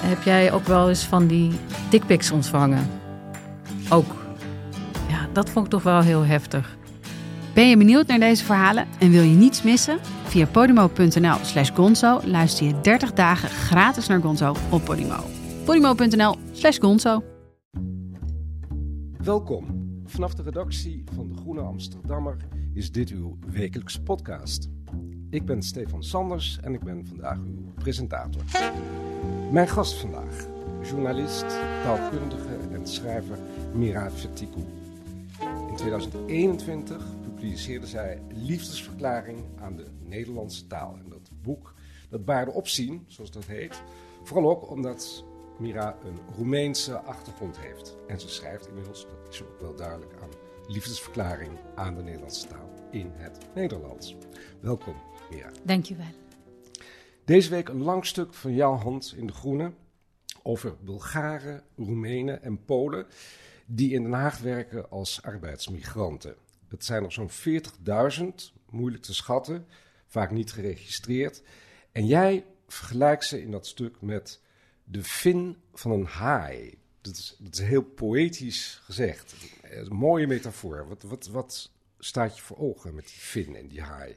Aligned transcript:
Heb 0.00 0.22
jij 0.22 0.52
ook 0.52 0.64
wel 0.64 0.88
eens 0.88 1.04
van 1.04 1.26
die 1.26 1.52
dickpics 1.90 2.30
ontvangen? 2.30 2.86
Ook. 3.88 4.14
Ja, 5.08 5.28
dat 5.32 5.50
vond 5.50 5.64
ik 5.64 5.70
toch 5.70 5.82
wel 5.82 6.00
heel 6.00 6.24
heftig. 6.24 6.76
Ben 7.54 7.68
je 7.68 7.76
benieuwd 7.76 8.06
naar 8.06 8.18
deze 8.18 8.44
verhalen 8.44 8.86
en 8.98 9.10
wil 9.10 9.22
je 9.22 9.34
niets 9.34 9.62
missen? 9.62 9.98
Via 10.24 10.46
podimo.nl 10.46 11.36
slash 11.42 11.70
gonzo 11.74 12.20
luister 12.24 12.66
je 12.66 12.80
30 12.80 13.12
dagen 13.12 13.48
gratis 13.48 14.06
naar 14.06 14.20
Gonzo 14.20 14.54
op 14.70 14.84
Podimo. 14.84 15.24
podimo.nl 15.64 16.36
slash 16.52 16.78
gonzo 16.78 17.22
Welkom. 19.22 19.84
Vanaf 20.04 20.34
de 20.34 20.42
redactie 20.42 21.04
van 21.14 21.28
De 21.28 21.34
Groene 21.34 21.60
Amsterdammer 21.60 22.36
is 22.72 22.92
dit 22.92 23.10
uw 23.10 23.38
wekelijkse 23.46 24.02
podcast. 24.02 24.68
Ik 25.30 25.44
ben 25.44 25.62
Stefan 25.62 26.02
Sanders 26.02 26.58
en 26.62 26.74
ik 26.74 26.80
ben 26.80 27.06
vandaag 27.06 27.38
uw 27.38 27.72
presentator. 27.74 28.42
Mijn 29.50 29.68
gast 29.68 29.94
vandaag, 29.94 30.46
journalist, 30.82 31.48
taalkundige 31.82 32.56
en 32.72 32.86
schrijver 32.86 33.38
Mira 33.74 34.10
Vertikou. 34.10 34.64
In 35.68 35.76
2021 35.76 37.04
publiceerde 37.22 37.86
zij 37.86 38.22
Liefdesverklaring 38.34 39.44
aan 39.60 39.76
de 39.76 39.86
Nederlandse 40.02 40.66
taal. 40.66 40.96
En 41.04 41.08
dat 41.08 41.30
boek 41.42 41.74
dat 42.08 42.24
baarde 42.24 42.50
opzien, 42.50 43.04
zoals 43.06 43.30
dat 43.30 43.44
heet. 43.44 43.82
Vooral 44.22 44.50
ook 44.50 44.70
omdat 44.70 45.24
Mira 45.58 45.96
een 46.04 46.18
Roemeense 46.36 46.98
achtergrond 46.98 47.58
heeft. 47.58 47.96
En 48.06 48.20
ze 48.20 48.28
schrijft 48.28 48.68
inmiddels, 48.68 49.06
dat 49.06 49.32
is 49.34 49.42
ook 49.42 49.60
wel 49.60 49.74
duidelijk, 49.74 50.12
aan 50.22 50.28
liefdesverklaring 50.68 51.52
aan 51.74 51.94
de 51.94 52.02
Nederlandse 52.02 52.46
taal 52.46 52.70
in 52.90 53.10
het 53.14 53.38
Nederlands. 53.54 54.16
Welkom, 54.60 54.94
Mira. 55.30 55.50
Dankjewel. 55.62 56.06
Deze 57.24 57.50
week 57.50 57.68
een 57.68 57.82
lang 57.82 58.06
stuk 58.06 58.34
van 58.34 58.54
jouw 58.54 58.74
hand 58.74 59.14
in 59.16 59.26
De 59.26 59.32
Groene 59.32 59.72
over 60.42 60.76
Bulgaren, 60.84 61.62
Roemenen 61.76 62.42
en 62.42 62.64
Polen 62.64 63.06
die 63.66 63.92
in 63.92 64.02
Den 64.02 64.12
Haag 64.12 64.38
werken 64.38 64.90
als 64.90 65.22
arbeidsmigranten. 65.22 66.36
Het 66.68 66.84
zijn 66.84 67.04
er 67.04 67.12
zo'n 67.12 67.30
40.000, 67.30 68.24
moeilijk 68.70 69.02
te 69.02 69.14
schatten, 69.14 69.66
vaak 70.06 70.30
niet 70.30 70.52
geregistreerd. 70.52 71.42
En 71.92 72.06
jij 72.06 72.44
vergelijkt 72.68 73.24
ze 73.24 73.42
in 73.42 73.50
dat 73.50 73.66
stuk 73.66 74.00
met 74.00 74.40
de 74.84 75.04
fin 75.04 75.56
van 75.74 75.90
een 75.90 76.04
haai. 76.04 76.78
Dat 77.00 77.16
is, 77.16 77.36
dat 77.38 77.52
is 77.52 77.60
heel 77.60 77.82
poëtisch 77.82 78.80
gezegd. 78.84 79.34
Een 79.62 79.94
mooie 79.94 80.26
metafoor. 80.26 80.88
Wat, 80.88 81.02
wat, 81.02 81.26
wat 81.26 81.70
staat 81.98 82.36
je 82.36 82.42
voor 82.42 82.58
ogen 82.58 82.94
met 82.94 83.04
die 83.06 83.18
fin 83.18 83.56
en 83.56 83.68
die 83.68 83.82
haai? 83.82 84.16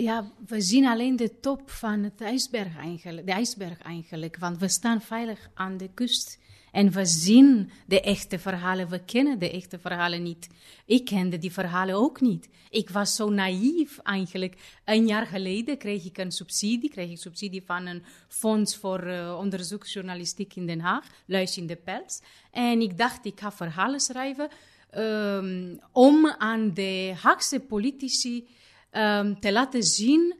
Ja, 0.00 0.32
we 0.46 0.60
zien 0.60 0.86
alleen 0.86 1.16
de 1.16 1.40
top 1.40 1.70
van 1.70 2.02
het 2.02 2.20
ijsberg 2.20 2.76
eigenlijk, 2.76 3.26
de 3.26 3.32
ijsberg 3.32 3.78
eigenlijk. 3.78 4.36
Want 4.36 4.58
we 4.58 4.68
staan 4.68 5.00
veilig 5.00 5.50
aan 5.54 5.76
de 5.76 5.90
kust. 5.94 6.38
En 6.72 6.90
we 6.90 7.04
zien 7.04 7.70
de 7.86 8.00
echte 8.00 8.38
verhalen, 8.38 8.88
we 8.88 9.04
kennen 9.04 9.38
de 9.38 9.50
echte 9.50 9.78
verhalen 9.78 10.22
niet. 10.22 10.48
Ik 10.86 11.04
kende 11.04 11.38
die 11.38 11.52
verhalen 11.52 11.94
ook 11.94 12.20
niet. 12.20 12.48
Ik 12.70 12.90
was 12.90 13.14
zo 13.14 13.30
naïef 13.30 13.98
eigenlijk. 13.98 14.80
Een 14.84 15.06
jaar 15.06 15.26
geleden 15.26 15.78
kreeg 15.78 16.04
ik 16.04 16.18
een 16.18 16.32
subsidie, 16.32 16.90
kreeg 16.90 17.10
ik 17.10 17.18
subsidie 17.18 17.62
van 17.66 17.86
een 17.86 18.02
fonds 18.28 18.76
voor 18.76 19.06
uh, 19.06 19.36
onderzoeksjournalistiek 19.38 20.54
in 20.54 20.66
Den 20.66 20.80
Haag, 20.80 21.06
Luis 21.26 21.56
in 21.56 21.66
de 21.66 21.76
Pels. 21.76 22.20
En 22.50 22.80
ik 22.80 22.98
dacht, 22.98 23.24
ik 23.24 23.40
ga 23.40 23.52
verhalen 23.52 24.00
schrijven 24.00 24.48
um, 24.96 25.78
om 25.92 26.26
aan 26.26 26.74
de 26.74 27.14
Haagse 27.22 27.60
politici 27.60 28.48
um, 28.92 29.40
te 29.40 29.52
laten 29.52 29.82
zien 29.82 30.36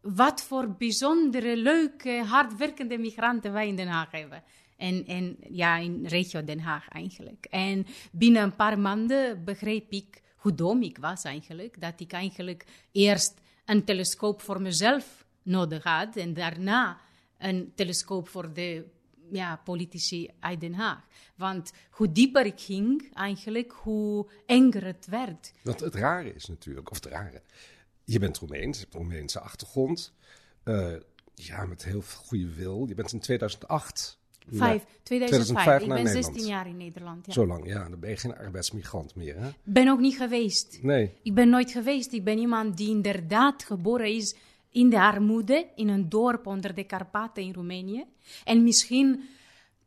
wat 0.00 0.42
voor 0.42 0.70
bijzondere, 0.70 1.56
leuke, 1.56 2.24
hardwerkende 2.26 2.98
migranten 2.98 3.52
wij 3.52 3.68
in 3.68 3.76
Den 3.76 3.88
Haag 3.88 4.10
hebben. 4.10 4.42
En, 4.76 5.06
en 5.06 5.36
ja, 5.50 5.76
in 5.76 6.06
regio 6.06 6.44
Den 6.44 6.60
Haag 6.60 6.88
eigenlijk. 6.88 7.46
En 7.50 7.86
binnen 8.12 8.42
een 8.42 8.56
paar 8.56 8.78
maanden 8.78 9.44
begreep 9.44 9.90
ik 9.90 10.22
hoe 10.36 10.54
dom 10.54 10.82
ik 10.82 10.98
was 10.98 11.24
eigenlijk. 11.24 11.80
Dat 11.80 12.00
ik 12.00 12.12
eigenlijk 12.12 12.64
eerst 12.92 13.40
een 13.64 13.84
telescoop 13.84 14.42
voor 14.42 14.62
mezelf 14.62 15.26
nodig 15.42 15.84
had 15.84 16.16
en 16.16 16.34
daarna 16.34 17.00
een 17.38 17.72
telescoop 17.74 18.28
voor 18.28 18.52
de 18.52 18.84
ja, 19.30 19.56
politici 19.64 20.30
uit 20.40 20.60
Den 20.60 20.74
Haag. 20.74 21.06
Want 21.36 21.72
hoe 21.90 22.12
dieper 22.12 22.46
ik 22.46 22.60
ging, 22.60 23.14
eigenlijk, 23.14 23.72
hoe 23.72 24.30
enger 24.46 24.84
het 24.84 25.06
werd. 25.06 25.52
Want 25.62 25.80
het 25.80 25.94
rare 25.94 26.34
is 26.34 26.46
natuurlijk, 26.46 26.90
of 26.90 26.96
het 26.96 27.06
rare, 27.06 27.42
je 28.06 28.18
bent 28.18 28.38
Roemeens, 28.38 28.76
je 28.76 28.82
hebt 28.82 28.94
een 28.94 29.00
Roemeense 29.00 29.40
achtergrond. 29.40 30.12
Uh, 30.64 30.92
ja, 31.34 31.66
met 31.66 31.84
heel 31.84 32.02
veel 32.02 32.24
goede 32.24 32.54
wil. 32.54 32.84
Je 32.88 32.94
bent 32.94 33.12
in 33.12 33.20
2008 33.20 34.18
Vijf, 34.50 34.84
2005. 35.02 35.82
Ik 35.82 35.88
ben 35.88 36.08
16 36.08 36.46
jaar 36.46 36.66
in 36.66 36.76
Nederland. 36.76 37.26
Ja. 37.26 37.32
Zo 37.32 37.46
lang, 37.46 37.66
ja. 37.66 37.88
Dan 37.88 38.00
ben 38.00 38.10
je 38.10 38.16
geen 38.16 38.36
arbeidsmigrant 38.36 39.14
meer, 39.14 39.36
hè? 39.40 39.48
ben 39.62 39.88
ook 39.88 40.00
niet 40.00 40.16
geweest. 40.16 40.78
Nee. 40.82 41.12
Ik 41.22 41.34
ben 41.34 41.48
nooit 41.48 41.70
geweest. 41.70 42.12
Ik 42.12 42.24
ben 42.24 42.38
iemand 42.38 42.76
die 42.76 42.90
inderdaad 42.90 43.64
geboren 43.64 44.14
is 44.14 44.34
in 44.70 44.90
de 44.90 45.00
armoede, 45.00 45.66
in 45.74 45.88
een 45.88 46.08
dorp 46.08 46.46
onder 46.46 46.74
de 46.74 46.84
Karpaten 46.84 47.42
in 47.42 47.52
Roemenië. 47.52 48.04
En 48.44 48.62
misschien 48.62 49.28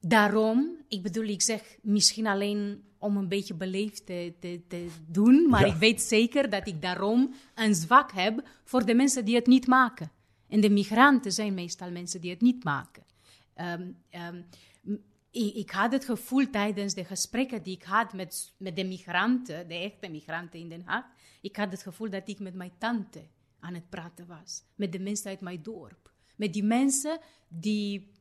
daarom, 0.01 0.75
ik 0.87 1.01
bedoel, 1.01 1.23
ik 1.23 1.41
zeg 1.41 1.77
misschien 1.81 2.27
alleen 2.27 2.83
om 2.97 3.17
een 3.17 3.27
beetje 3.27 3.53
beleefd 3.53 4.05
te, 4.05 4.33
te, 4.39 4.61
te 4.67 4.87
doen, 5.07 5.49
maar 5.49 5.67
ik 5.67 5.75
weet 5.75 6.01
zeker 6.01 6.49
dat 6.49 6.67
ik 6.67 6.81
daarom 6.81 7.33
een 7.55 7.75
zwak 7.75 8.11
heb 8.11 8.47
voor 8.63 8.85
de 8.85 8.93
mensen 8.93 9.25
die 9.25 9.35
het 9.35 9.47
niet 9.47 9.67
maken. 9.67 10.11
En 10.47 10.61
de 10.61 10.69
migranten 10.69 11.31
zijn 11.31 11.53
meestal 11.53 11.91
mensen 11.91 12.21
die 12.21 12.29
het 12.29 12.41
niet 12.41 12.63
maken. 12.63 13.03
Um, 13.55 13.97
um, 14.11 14.45
ik, 15.31 15.55
ik, 15.55 15.71
had 15.71 15.91
het 15.91 16.05
gevoel 16.05 16.49
tijdens 16.49 16.93
de 16.93 17.03
gesprekken 17.03 17.63
die 17.63 17.75
ik 17.75 17.83
had 17.83 18.13
met, 18.13 18.53
met 18.57 18.75
de 18.75 18.83
migranten, 18.83 19.67
de 19.67 19.73
echte 19.73 20.09
migranten 20.09 20.59
in 20.59 20.69
Den 20.69 20.83
Haag, 20.85 21.05
ik 21.41 21.55
had 21.55 21.71
het 21.71 21.83
gevoel 21.83 22.09
dat 22.09 22.29
ik 22.29 22.39
met 22.39 22.53
mijn 22.53 22.71
tante 22.77 23.27
aan 23.59 23.73
het 23.73 23.89
praten 23.89 24.27
was. 24.27 24.63
Met 24.75 24.91
de 24.91 24.99
mensen 24.99 25.29
uit 25.29 25.41
mijn 25.41 25.63
dorp. 25.63 26.11
Met 26.35 26.53
die 26.53 26.63
mensen 26.63 27.19
die 27.47 28.11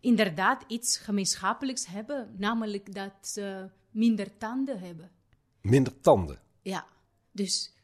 inderdaad 0.00 0.64
iets 0.66 0.98
gemeenschappelijks 0.98 1.86
hebben, 1.86 2.34
namelijk 2.38 2.94
dat 2.94 3.12
ze 3.20 3.68
minder 3.90 4.36
tanden 4.38 4.78
hebben. 4.78 5.10
Minder 5.60 6.00
tanden? 6.00 6.40
Ja. 6.62 6.86
Dus 7.32 7.74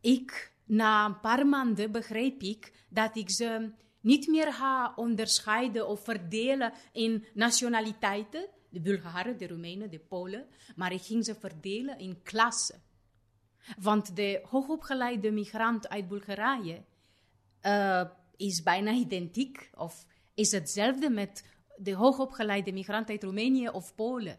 ik, 0.00 0.52
na 0.64 1.04
een 1.04 1.20
paar 1.20 1.46
maanden, 1.46 1.92
begreep 1.92 2.42
ik 2.42 2.72
dat 2.88 3.16
ik 3.16 3.30
ze 3.30 3.70
niet 4.00 4.26
meer 4.26 4.52
ga 4.52 4.92
onderscheiden 4.96 5.88
of 5.88 6.04
verdelen 6.04 6.72
in 6.92 7.24
nationaliteiten, 7.34 8.48
de 8.68 8.80
Bulgaren, 8.80 9.38
de 9.38 9.46
Roemenen, 9.46 9.90
de 9.90 9.98
Polen, 9.98 10.46
maar 10.76 10.92
ik 10.92 11.02
ging 11.02 11.24
ze 11.24 11.34
verdelen 11.34 11.98
in 11.98 12.22
klassen. 12.22 12.82
Want 13.78 14.16
de 14.16 14.42
hoogopgeleide 14.48 15.30
migrant 15.30 15.88
uit 15.88 16.08
Bulgarije 16.08 16.82
uh, 17.62 18.04
is 18.36 18.62
bijna 18.62 18.92
identiek 18.92 19.70
of 19.74 20.06
is 20.34 20.52
hetzelfde 20.52 21.10
met 21.10 21.44
de 21.82 21.94
hoogopgeleide 21.94 22.72
migrant 22.72 23.08
uit 23.08 23.22
Roemenië 23.22 23.68
of 23.68 23.94
Polen. 23.94 24.38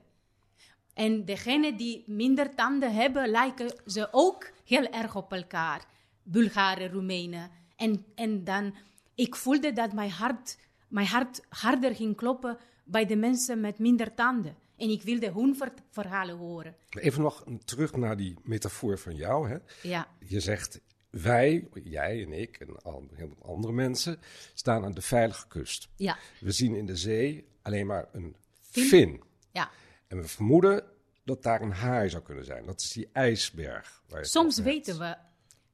En 0.94 1.26
degenen 1.26 1.78
die 1.78 2.04
minder 2.08 2.56
tanden 2.56 2.94
hebben, 2.94 3.30
lijken 3.30 3.74
ze 3.86 4.08
ook 4.12 4.52
heel 4.66 4.88
erg 4.88 5.16
op 5.16 5.34
elkaar. 5.34 5.86
Bulgaren, 6.24 6.92
Roemenen. 6.92 7.52
En, 7.76 8.06
en 8.16 8.44
dan 8.44 8.76
ik 9.16 9.36
voelde 9.36 9.74
dat 9.74 9.94
mijn 9.94 10.10
hart, 10.10 10.58
mijn 10.88 11.08
hart 11.08 11.46
harder 11.50 11.96
ging 11.96 12.16
kloppen 12.16 12.58
bij 12.84 13.06
de 13.06 13.16
mensen 13.16 13.60
met 13.60 13.80
minder 13.80 14.14
tanden. 14.14 14.56
En 14.78 14.90
ik 14.90 15.02
wilde 15.02 15.32
hun 15.32 15.58
verhalen 15.90 16.38
horen. 16.38 16.76
Even 16.90 17.22
nog 17.22 17.44
terug 17.66 17.96
naar 17.96 18.18
die 18.18 18.38
metafoor 18.44 18.98
van 18.98 19.16
jou. 19.16 19.50
Hè? 19.50 19.58
Ja. 19.82 20.08
Je 20.20 20.40
zegt, 20.40 20.80
wij, 21.22 21.68
jij 21.84 22.24
en 22.24 22.34
ik 22.34 22.60
en 22.60 22.82
al, 22.82 23.04
heel 23.14 23.28
veel 23.28 23.52
andere 23.52 23.74
mensen, 23.74 24.20
staan 24.54 24.84
aan 24.84 24.94
de 24.94 25.02
veilige 25.02 25.48
kust. 25.48 25.90
Ja. 25.96 26.18
We 26.40 26.52
zien 26.52 26.76
in 26.76 26.86
de 26.86 26.96
zee 26.96 27.48
alleen 27.62 27.88
maar 27.88 28.10
een 28.12 28.36
fin. 28.62 29.22
Ja. 29.52 29.72
En 30.08 30.18
we 30.18 30.28
vermoeden 30.28 30.84
dat 31.24 31.44
daar 31.44 31.62
een 31.62 31.72
haai 31.72 32.10
zou 32.10 32.24
kunnen 32.24 32.46
zijn. 32.46 32.66
Dat 32.66 32.82
is 32.82 32.92
die 32.92 33.10
ijsberg. 33.12 34.04
Waar 34.08 34.26
Soms 34.26 34.60
weten 34.60 35.00
we, 35.00 35.16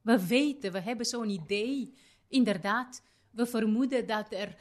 we 0.02 0.28
weten, 0.28 0.72
we 0.72 0.80
hebben 0.80 1.06
zo'n 1.06 1.30
idee, 1.30 1.94
inderdaad, 2.28 3.02
we 3.32 3.46
vermoeden 3.46 4.08
dat 4.08 4.34
er 4.34 4.56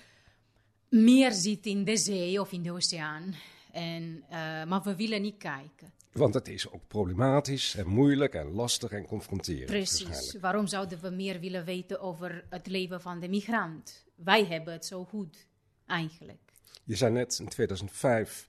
meer 0.89 1.33
zit 1.33 1.67
in 1.67 1.85
de 1.85 1.97
zee 1.97 2.41
of 2.41 2.53
in 2.53 2.63
de 2.63 2.73
oceaan. 2.73 3.35
En, 3.73 4.25
uh, 4.31 4.65
maar 4.65 4.83
we 4.83 4.97
willen 4.97 5.23
niet 5.23 5.39
kijken. 5.39 5.93
Want 6.13 6.35
het 6.35 6.49
is 6.49 6.71
ook 6.71 6.87
problematisch 6.89 7.75
en 7.75 7.87
moeilijk 7.87 8.35
en 8.35 8.51
lastig 8.51 8.91
en 8.91 9.07
confronterend. 9.07 9.67
Precies. 9.67 10.37
Waarom 10.41 10.67
zouden 10.67 11.01
we 11.01 11.11
meer 11.11 11.41
willen 11.41 11.65
weten 11.65 12.01
over 12.01 12.45
het 12.49 12.67
leven 12.67 13.01
van 13.01 13.21
de 13.21 13.29
migrant? 13.29 14.05
Wij 14.15 14.45
hebben 14.45 14.73
het 14.73 14.87
zo 14.87 15.05
goed, 15.05 15.47
eigenlijk. 15.87 16.53
Je 16.85 16.97
zei 16.97 17.13
net, 17.13 17.39
in 17.39 17.49
2005 17.49 18.49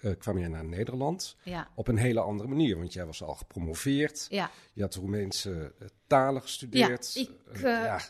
uh, 0.00 0.16
kwam 0.18 0.38
je 0.38 0.48
naar 0.48 0.64
Nederland. 0.64 1.36
Ja. 1.42 1.68
Op 1.74 1.88
een 1.88 1.96
hele 1.96 2.20
andere 2.20 2.48
manier, 2.48 2.78
want 2.78 2.92
jij 2.92 3.06
was 3.06 3.22
al 3.22 3.34
gepromoveerd. 3.34 4.26
Ja. 4.30 4.50
Je 4.72 4.82
had 4.82 4.94
Roemeense 4.94 5.74
uh, 5.82 5.88
talen 6.06 6.42
gestudeerd. 6.42 7.14
Ja, 7.14 7.20
ik, 7.20 7.30
Uh, 7.52 7.62
ja. 7.62 8.00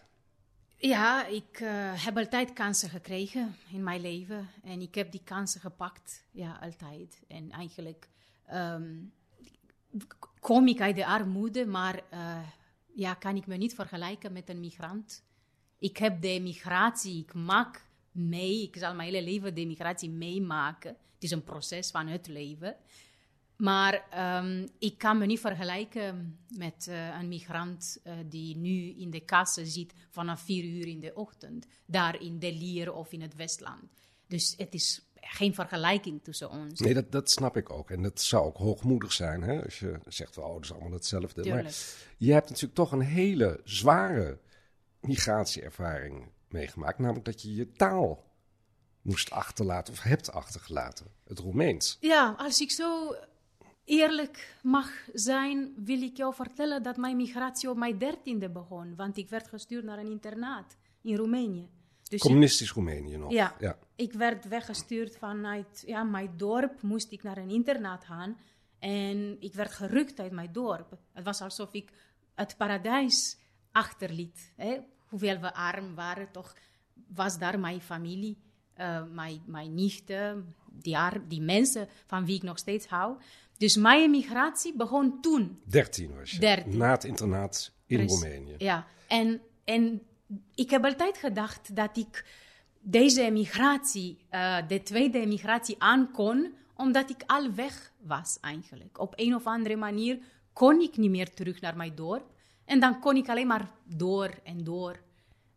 ja, 0.77 1.27
ik 1.27 1.59
heb 2.05 2.17
altijd 2.17 2.53
kansen 2.53 2.91
gekregen 2.91 3.56
in 3.73 3.83
mijn 3.83 4.00
leven. 4.00 4.49
En 4.65 4.81
ik 4.81 4.95
heb 4.95 5.11
die 5.12 5.23
kansen 5.25 5.61
gepakt, 5.61 6.25
ja, 6.31 6.59
altijd. 6.62 7.21
En 7.29 7.50
eigenlijk 7.50 8.09
kom 10.41 10.69
ik 10.69 10.81
uit 10.81 10.97
de 10.97 11.06
armoede, 11.06 11.67
maar 11.67 12.03
ja, 12.95 13.15
kan 13.15 13.37
ik 13.37 13.47
me 13.47 13.56
niet 13.56 13.75
vergelijken 13.75 14.33
met 14.33 14.49
een 14.49 14.61
migrant. 14.61 15.25
Ik 15.79 15.97
heb 15.97 16.23
de 16.23 16.41
migratie, 16.41 17.23
ik 17.23 17.35
maak 17.35 17.87
mee, 18.12 18.62
ik 18.62 18.77
zal 18.77 18.95
mijn 18.95 19.12
hele 19.12 19.25
leven 19.25 19.55
de 19.55 19.67
migratie 19.67 20.11
meemaken. 20.11 20.91
Het 20.91 21.23
is 21.23 21.31
een 21.31 21.45
proces 21.45 21.91
van 21.91 22.06
het 22.06 22.27
leven. 22.27 22.77
Maar 23.56 24.05
um, 24.45 24.69
ik 24.79 24.99
kan 24.99 25.19
me 25.19 25.27
niet 25.27 25.41
vergelijken 25.41 26.39
met 26.49 26.87
uh, 26.89 27.19
een 27.21 27.29
migrant 27.29 28.00
uh, 28.05 28.12
die 28.27 28.56
nu 28.56 28.95
in 28.99 29.11
de 29.11 29.21
kassen 29.21 29.67
zit 29.67 29.95
vanaf 30.09 30.41
vier 30.41 30.65
uur 30.65 30.87
in 30.87 31.00
de 31.00 31.15
ochtend, 31.15 31.67
daar 31.87 32.23
in 32.23 32.39
De 32.39 32.53
Lier 32.53 32.93
of 32.93 33.12
in 33.12 33.21
het 33.21 33.35
Westland. 33.35 33.83
Dus 34.27 34.55
het 34.56 34.75
is 34.75 35.08
geen 35.20 35.55
vergelijking 35.55 36.23
tussen 36.23 36.50
ons. 36.50 36.81
Nee, 36.81 36.94
dat, 36.94 37.12
dat 37.12 37.31
snap 37.31 37.56
ik 37.56 37.70
ook. 37.70 37.91
En 37.91 38.03
dat 38.03 38.20
zou 38.20 38.44
ook 38.44 38.56
hoogmoedig 38.56 39.12
zijn 39.12 39.43
hè? 39.43 39.65
als 39.65 39.79
je 39.79 39.99
zegt, 40.06 40.38
oh, 40.38 40.55
dat 40.55 40.65
is 40.65 40.73
allemaal 40.73 40.93
hetzelfde. 40.93 41.43
Tuurlijk. 41.43 41.65
Maar 41.65 41.75
je 42.17 42.32
hebt 42.32 42.49
natuurlijk 42.49 42.75
toch 42.75 42.93
een 42.93 43.00
hele 43.00 43.61
zware 43.65 44.38
migratieervaring 45.00 46.31
meegemaakt, 46.49 46.99
namelijk 46.99 47.25
dat 47.25 47.43
je 47.43 47.55
je 47.55 47.73
taal 47.73 48.26
moest 49.03 49.31
achterlaten 49.31 49.93
of 49.93 50.03
hebt 50.03 50.32
achtergelaten, 50.32 51.06
het 51.25 51.38
Roemeens. 51.38 51.97
Ja, 52.00 52.35
als 52.38 52.61
ik 52.61 52.71
zo 52.71 53.14
eerlijk 53.85 54.56
mag 54.62 54.91
zijn, 55.12 55.73
wil 55.76 56.03
ik 56.03 56.17
jou 56.17 56.35
vertellen 56.35 56.82
dat 56.82 56.97
mijn 56.97 57.17
migratie 57.17 57.71
op 57.71 57.76
mijn 57.76 57.99
dertiende 57.99 58.50
begon, 58.50 58.97
want 58.97 59.17
ik 59.17 59.29
werd 59.29 59.49
gestuurd 59.49 59.85
naar 59.85 59.99
een 59.99 60.11
internaat 60.11 60.76
in 61.03 61.17
Roemenië. 61.17 61.69
Dus 62.09 62.21
Communistisch 62.21 62.69
ik, 62.69 62.75
Roemenië 62.75 63.17
nog. 63.17 63.33
Ja, 63.33 63.55
ja, 63.59 63.79
ik 63.97 64.13
werd 64.13 64.49
weggestuurd 64.49 65.17
vanuit 65.17 65.83
ja, 65.87 66.03
mijn 66.03 66.31
dorp, 66.37 66.83
moest 66.83 67.13
ik 67.13 67.23
naar 67.23 67.37
een 67.37 67.51
internaat 67.51 68.05
gaan 68.05 68.37
en 68.79 69.37
ik 69.41 69.55
werd 69.55 69.73
gerukt 69.73 70.21
uit 70.21 70.33
mijn 70.33 70.53
dorp. 70.53 70.99
Het 71.13 71.25
was 71.25 71.41
alsof 71.41 71.73
ik 71.73 71.91
het 72.35 72.57
paradijs 72.57 73.39
achterliet. 73.73 74.53
Hè? 74.57 74.79
Hoewel 75.09 75.41
we 75.41 75.55
arm 75.55 75.95
waren, 75.95 76.31
toch 76.33 76.55
was 77.07 77.39
daar 77.39 77.59
mijn 77.59 77.81
familie, 77.81 78.39
uh, 78.77 79.03
mijn, 79.13 79.43
mijn 79.47 79.75
nichten, 79.75 80.55
die, 80.71 80.97
die 81.29 81.41
mensen 81.41 81.89
van 82.07 82.25
wie 82.27 82.37
ik 82.37 82.43
nog 82.43 82.59
steeds 82.59 82.87
hou. 82.87 83.17
Dus 83.57 83.77
mijn 83.77 84.11
migratie 84.11 84.77
begon 84.77 85.21
toen. 85.21 85.61
13 85.65 86.15
was 86.15 86.31
je. 86.31 86.39
13. 86.39 86.77
Na 86.77 86.91
het 86.91 87.05
internaat 87.05 87.73
in 87.87 87.97
Precies. 87.97 88.21
Roemenië. 88.21 88.55
Ja, 88.59 88.87
en, 89.09 89.41
en 89.65 90.03
ik 90.55 90.71
heb 90.71 90.85
altijd 90.85 91.19
gedacht 91.19 91.77
dat 91.77 91.97
ik 91.97 92.25
deze 92.81 93.31
migratie, 93.31 94.19
uh, 94.31 94.69
de 94.69 94.83
tweede 94.83 95.27
migratie, 95.27 95.77
aankon, 95.79 96.55
omdat 96.77 97.11
ik 97.11 97.23
al 97.27 97.55
weg 97.55 97.93
was 98.01 98.39
eigenlijk. 98.41 98.99
Op 98.99 99.13
een 99.17 99.35
of 99.35 99.47
andere 99.47 99.77
manier 99.77 100.19
kon 100.53 100.81
ik 100.81 100.97
niet 100.97 101.11
meer 101.11 101.35
terug 101.35 101.61
naar 101.61 101.77
mijn 101.77 101.95
dorp. 101.95 102.37
En 102.65 102.81
dan 102.81 103.01
kon 103.01 103.17
ik 103.17 103.29
alleen 103.29 103.47
maar 103.47 103.71
door 103.85 104.35
en 104.45 104.65
door 104.65 105.01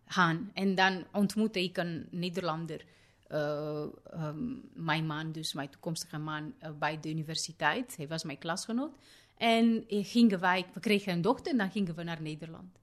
gaan. 0.06 0.52
En 0.54 0.76
dan 0.76 1.06
ontmoette 1.12 1.64
ik 1.64 1.78
een 1.78 2.08
Nederlander, 2.12 2.86
uh, 3.32 3.86
um, 4.14 4.70
mijn 4.74 5.06
man, 5.06 5.32
dus 5.32 5.54
mijn 5.54 5.70
toekomstige 5.70 6.18
man, 6.18 6.54
uh, 6.64 6.70
bij 6.80 7.00
de 7.00 7.10
universiteit. 7.10 7.98
Hij 7.98 8.08
was 8.08 8.24
mijn 8.24 8.38
klasgenoot. 8.38 8.96
En 9.38 9.84
gingen 9.88 10.40
wij, 10.40 10.66
we 10.74 10.80
kregen 10.80 11.14
een 11.14 11.22
dochter 11.22 11.52
en 11.52 11.58
dan 11.58 11.72
gingen 11.72 11.96
we 11.96 12.04
naar 12.04 12.22
Nederland. 12.22 12.80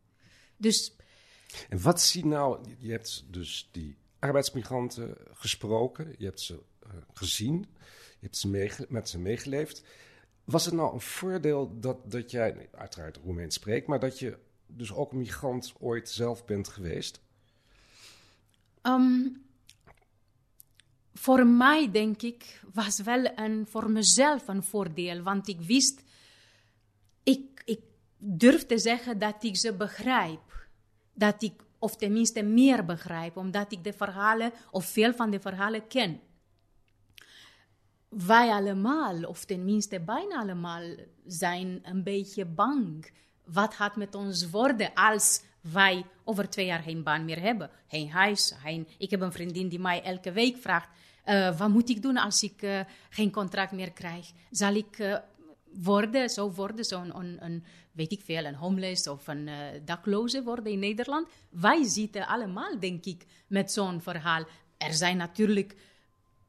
Dus. 0.57 0.93
En 1.69 1.83
wat 1.83 2.01
zie 2.01 2.27
nou, 2.27 2.75
je 2.79 2.91
hebt 2.91 3.25
dus 3.31 3.69
die 3.73 3.97
arbeidsmigranten 4.19 5.17
gesproken, 5.33 6.15
je 6.19 6.25
hebt 6.25 6.41
ze 6.41 6.63
uh, 6.87 6.93
gezien, 7.13 7.67
je 8.19 8.27
hebt 8.27 8.37
ze 8.37 8.87
met 8.89 9.09
ze 9.09 9.19
meegeleefd. 9.19 9.83
Was 10.45 10.65
het 10.65 10.75
nou 10.75 10.95
een 10.95 11.01
voordeel 11.01 11.81
dat, 11.81 12.11
dat 12.11 12.31
jij, 12.31 12.69
uiteraard 12.73 13.17
Roemeens 13.17 13.55
spreekt, 13.55 13.87
maar 13.87 14.01
dat 14.01 14.19
je 14.19 14.39
dus 14.67 14.93
ook 14.93 15.13
een 15.13 15.19
migrant 15.19 15.73
ooit 15.79 16.09
zelf 16.09 16.45
bent 16.45 16.69
geweest? 16.69 17.21
Um, 18.83 19.43
voor 21.15 21.47
mij, 21.47 21.91
denk 21.91 22.23
ik, 22.23 22.61
was 22.73 23.01
wel 23.01 23.39
een, 23.39 23.67
voor 23.67 23.91
mezelf 23.91 24.49
een 24.49 24.63
voordeel. 24.63 25.23
Want 25.23 25.49
ik 25.49 25.61
wist, 25.61 26.03
ik, 27.23 27.63
ik 27.65 27.81
durf 28.17 28.67
te 28.67 28.79
zeggen 28.79 29.19
dat 29.19 29.45
ik 29.45 29.57
ze 29.57 29.75
begrijp. 29.75 30.48
Dat 31.19 31.43
ik, 31.43 31.53
of 31.79 31.97
tenminste 31.97 32.43
meer 32.43 32.85
begrijp, 32.85 33.37
omdat 33.37 33.73
ik 33.73 33.85
de 33.85 33.93
verhalen, 33.93 34.53
of 34.71 34.85
veel 34.85 35.15
van 35.15 35.31
de 35.31 35.41
verhalen 35.41 35.87
ken. 35.87 36.21
Wij 38.09 38.49
allemaal, 38.49 39.23
of 39.23 39.45
tenminste 39.45 40.01
bijna 40.01 40.41
allemaal, 40.41 40.83
zijn 41.27 41.81
een 41.83 42.03
beetje 42.03 42.45
bang. 42.45 43.11
Wat 43.45 43.75
gaat 43.75 43.97
met 43.97 44.15
ons 44.15 44.51
worden 44.51 44.95
als 44.95 45.43
wij 45.61 46.05
over 46.25 46.49
twee 46.49 46.67
jaar 46.67 46.83
geen 46.83 47.03
baan 47.03 47.25
meer 47.25 47.41
hebben? 47.41 47.71
Geen 47.89 48.11
huis, 48.11 48.55
geen... 48.63 48.89
Ik 48.99 49.11
heb 49.11 49.21
een 49.21 49.33
vriendin 49.33 49.69
die 49.69 49.81
mij 49.81 50.03
elke 50.03 50.33
week 50.33 50.57
vraagt... 50.57 50.89
Uh, 51.27 51.59
wat 51.59 51.69
moet 51.69 51.89
ik 51.89 52.03
doen 52.03 52.17
als 52.17 52.43
ik 52.43 52.63
uh, 52.63 52.81
geen 53.11 53.31
contract 53.31 53.73
meer 53.73 53.93
krijg? 53.93 54.31
Zal 54.51 54.75
ik 54.75 54.99
uh, 54.99 55.17
worden, 55.73 56.31
zo 56.31 56.53
worden, 56.53 56.85
zo'n, 56.85 57.19
een, 57.19 57.37
een, 57.41 57.65
weet 57.93 58.13
ik 58.13 58.21
veel, 58.25 58.45
een 58.45 58.55
homeless 58.55 59.09
of 59.09 59.27
een 59.27 59.51
dakloze 59.85 60.43
worden 60.43 60.73
in 60.73 60.79
Nederland? 60.79 61.29
Wij 61.51 61.85
zitten 61.85 62.27
allemaal, 62.27 62.79
denk 62.79 63.05
ik, 63.05 63.25
met 63.47 63.73
zo'n 63.73 64.01
verhaal. 64.01 64.45
Er 64.79 64.95
zijn 64.95 65.17
natuurlijk 65.17 65.77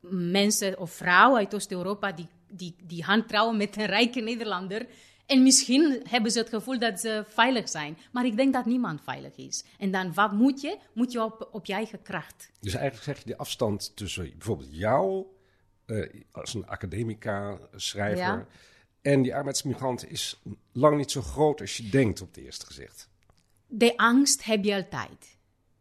mensen 0.09 0.79
of 0.79 0.91
vrouwen 0.91 1.39
uit 1.39 1.55
Oost-Europa 1.55 2.11
die, 2.11 2.27
die, 2.51 2.75
die 2.83 3.03
handtrouwen 3.03 3.57
met 3.57 3.77
een 3.77 3.85
rijke 3.85 4.19
Nederlander. 4.19 4.87
En 5.25 5.43
misschien 5.43 6.01
hebben 6.03 6.31
ze 6.31 6.39
het 6.39 6.49
gevoel 6.49 6.79
dat 6.79 6.99
ze 6.99 7.23
veilig 7.27 7.69
zijn. 7.69 7.97
Maar 8.11 8.25
ik 8.25 8.35
denk 8.35 8.53
dat 8.53 8.65
niemand 8.65 9.01
veilig 9.03 9.35
is. 9.35 9.63
En 9.77 9.91
dan 9.91 10.13
wat 10.13 10.31
moet 10.31 10.61
je? 10.61 10.77
Moet 10.93 11.11
je 11.11 11.23
op, 11.23 11.49
op 11.51 11.65
je 11.65 11.73
eigen 11.73 12.01
kracht. 12.01 12.51
Dus 12.59 12.73
eigenlijk 12.73 13.03
zeg 13.03 13.17
je 13.17 13.29
de 13.29 13.37
afstand 13.37 13.95
tussen 13.95 14.31
bijvoorbeeld 14.37 14.69
jou 14.71 15.25
uh, 15.85 16.09
als 16.31 16.53
een 16.53 16.67
academica, 16.67 17.57
schrijver... 17.75 18.17
Ja. 18.17 18.47
En 19.01 19.21
die 19.21 19.35
arbeidsmigrant 19.35 20.11
is 20.11 20.41
lang 20.71 20.97
niet 20.97 21.11
zo 21.11 21.21
groot 21.21 21.61
als 21.61 21.77
je 21.77 21.89
denkt 21.89 22.21
op 22.21 22.27
het 22.27 22.37
eerste 22.37 22.65
gezicht. 22.65 23.09
De 23.67 23.97
angst 23.97 24.45
heb 24.45 24.63
je 24.63 24.75
altijd. 24.75 25.37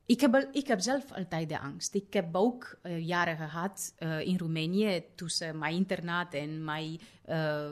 Ik 0.06 0.20
heb, 0.20 0.48
ik 0.52 0.66
heb 0.66 0.80
zelf 0.80 1.12
altijd 1.12 1.48
de 1.48 1.58
angst. 1.58 1.94
Ik 1.94 2.12
heb 2.12 2.34
ook 2.34 2.78
uh, 2.82 3.06
jaren 3.06 3.37
gehad 3.37 3.94
uh, 3.98 4.20
in 4.20 4.38
Roemenië 4.38 5.04
tussen 5.14 5.58
mijn 5.58 5.75
internaat 5.75 6.34
en 6.34 6.64
mijn 6.64 7.00
uh, 7.28 7.70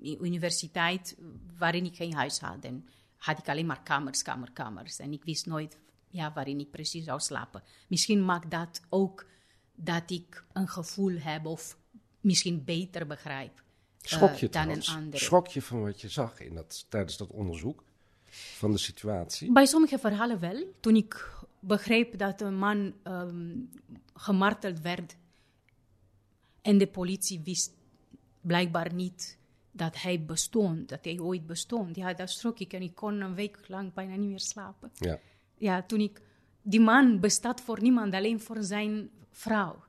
universiteit, 0.00 1.16
waarin 1.58 1.84
ik 1.84 1.96
geen 1.96 2.14
huis 2.14 2.38
had. 2.38 2.64
En 2.64 2.88
had 3.16 3.38
ik 3.38 3.48
alleen 3.48 3.66
maar 3.66 3.82
kamers, 3.82 4.22
kamers, 4.22 4.52
kamers. 4.52 4.98
En 4.98 5.12
ik 5.12 5.24
wist 5.24 5.46
nooit 5.46 5.78
ja, 6.08 6.32
waarin 6.32 6.60
ik 6.60 6.70
precies 6.70 7.04
zou 7.04 7.20
slapen. 7.20 7.62
Misschien 7.88 8.24
maakt 8.24 8.50
dat 8.50 8.80
ook 8.88 9.26
dat 9.74 10.10
ik 10.10 10.44
een 10.52 10.68
gevoel 10.68 11.18
heb 11.18 11.46
of 11.46 11.76
misschien 12.20 12.64
beter 12.64 13.06
begrijp 13.06 13.62
Schrok 14.00 14.34
je 14.34 14.48
dan 14.48 14.50
trouwens? 14.50 14.88
een 14.88 14.94
andere. 14.94 15.24
Schrok 15.24 15.46
je 15.46 15.62
van 15.62 15.82
wat 15.82 16.00
je 16.00 16.08
zag 16.08 16.40
in 16.40 16.54
dat, 16.54 16.86
tijdens 16.88 17.16
dat 17.16 17.30
onderzoek 17.30 17.84
van 18.30 18.70
de 18.70 18.78
situatie? 18.78 19.52
Bij 19.52 19.66
sommige 19.66 19.98
verhalen 19.98 20.40
wel. 20.40 20.64
Toen 20.80 20.96
ik 20.96 21.38
begreep 21.60 22.18
dat 22.18 22.40
een 22.40 22.56
man 22.56 22.94
um, 23.04 23.70
gemarteld 24.14 24.80
werd 24.80 25.16
en 26.62 26.78
de 26.78 26.86
politie 26.86 27.40
wist 27.44 27.72
blijkbaar 28.40 28.94
niet 28.94 29.38
dat 29.70 30.02
hij 30.02 30.24
bestond, 30.24 30.88
dat 30.88 31.04
hij 31.04 31.18
ooit 31.18 31.46
bestond. 31.46 31.96
Ja, 31.96 32.14
dat 32.14 32.30
schrok 32.30 32.58
ik 32.58 32.72
en 32.72 32.82
ik 32.82 32.94
kon 32.94 33.20
een 33.20 33.34
week 33.34 33.68
lang 33.68 33.92
bijna 33.92 34.14
niet 34.14 34.28
meer 34.28 34.40
slapen. 34.40 34.90
Ja. 34.94 35.18
Ja, 35.56 35.82
toen 35.82 36.00
ik... 36.00 36.20
Die 36.62 36.80
man 36.80 37.20
bestaat 37.20 37.60
voor 37.60 37.82
niemand, 37.82 38.14
alleen 38.14 38.40
voor 38.40 38.62
zijn 38.62 39.10
vrouw. 39.30 39.84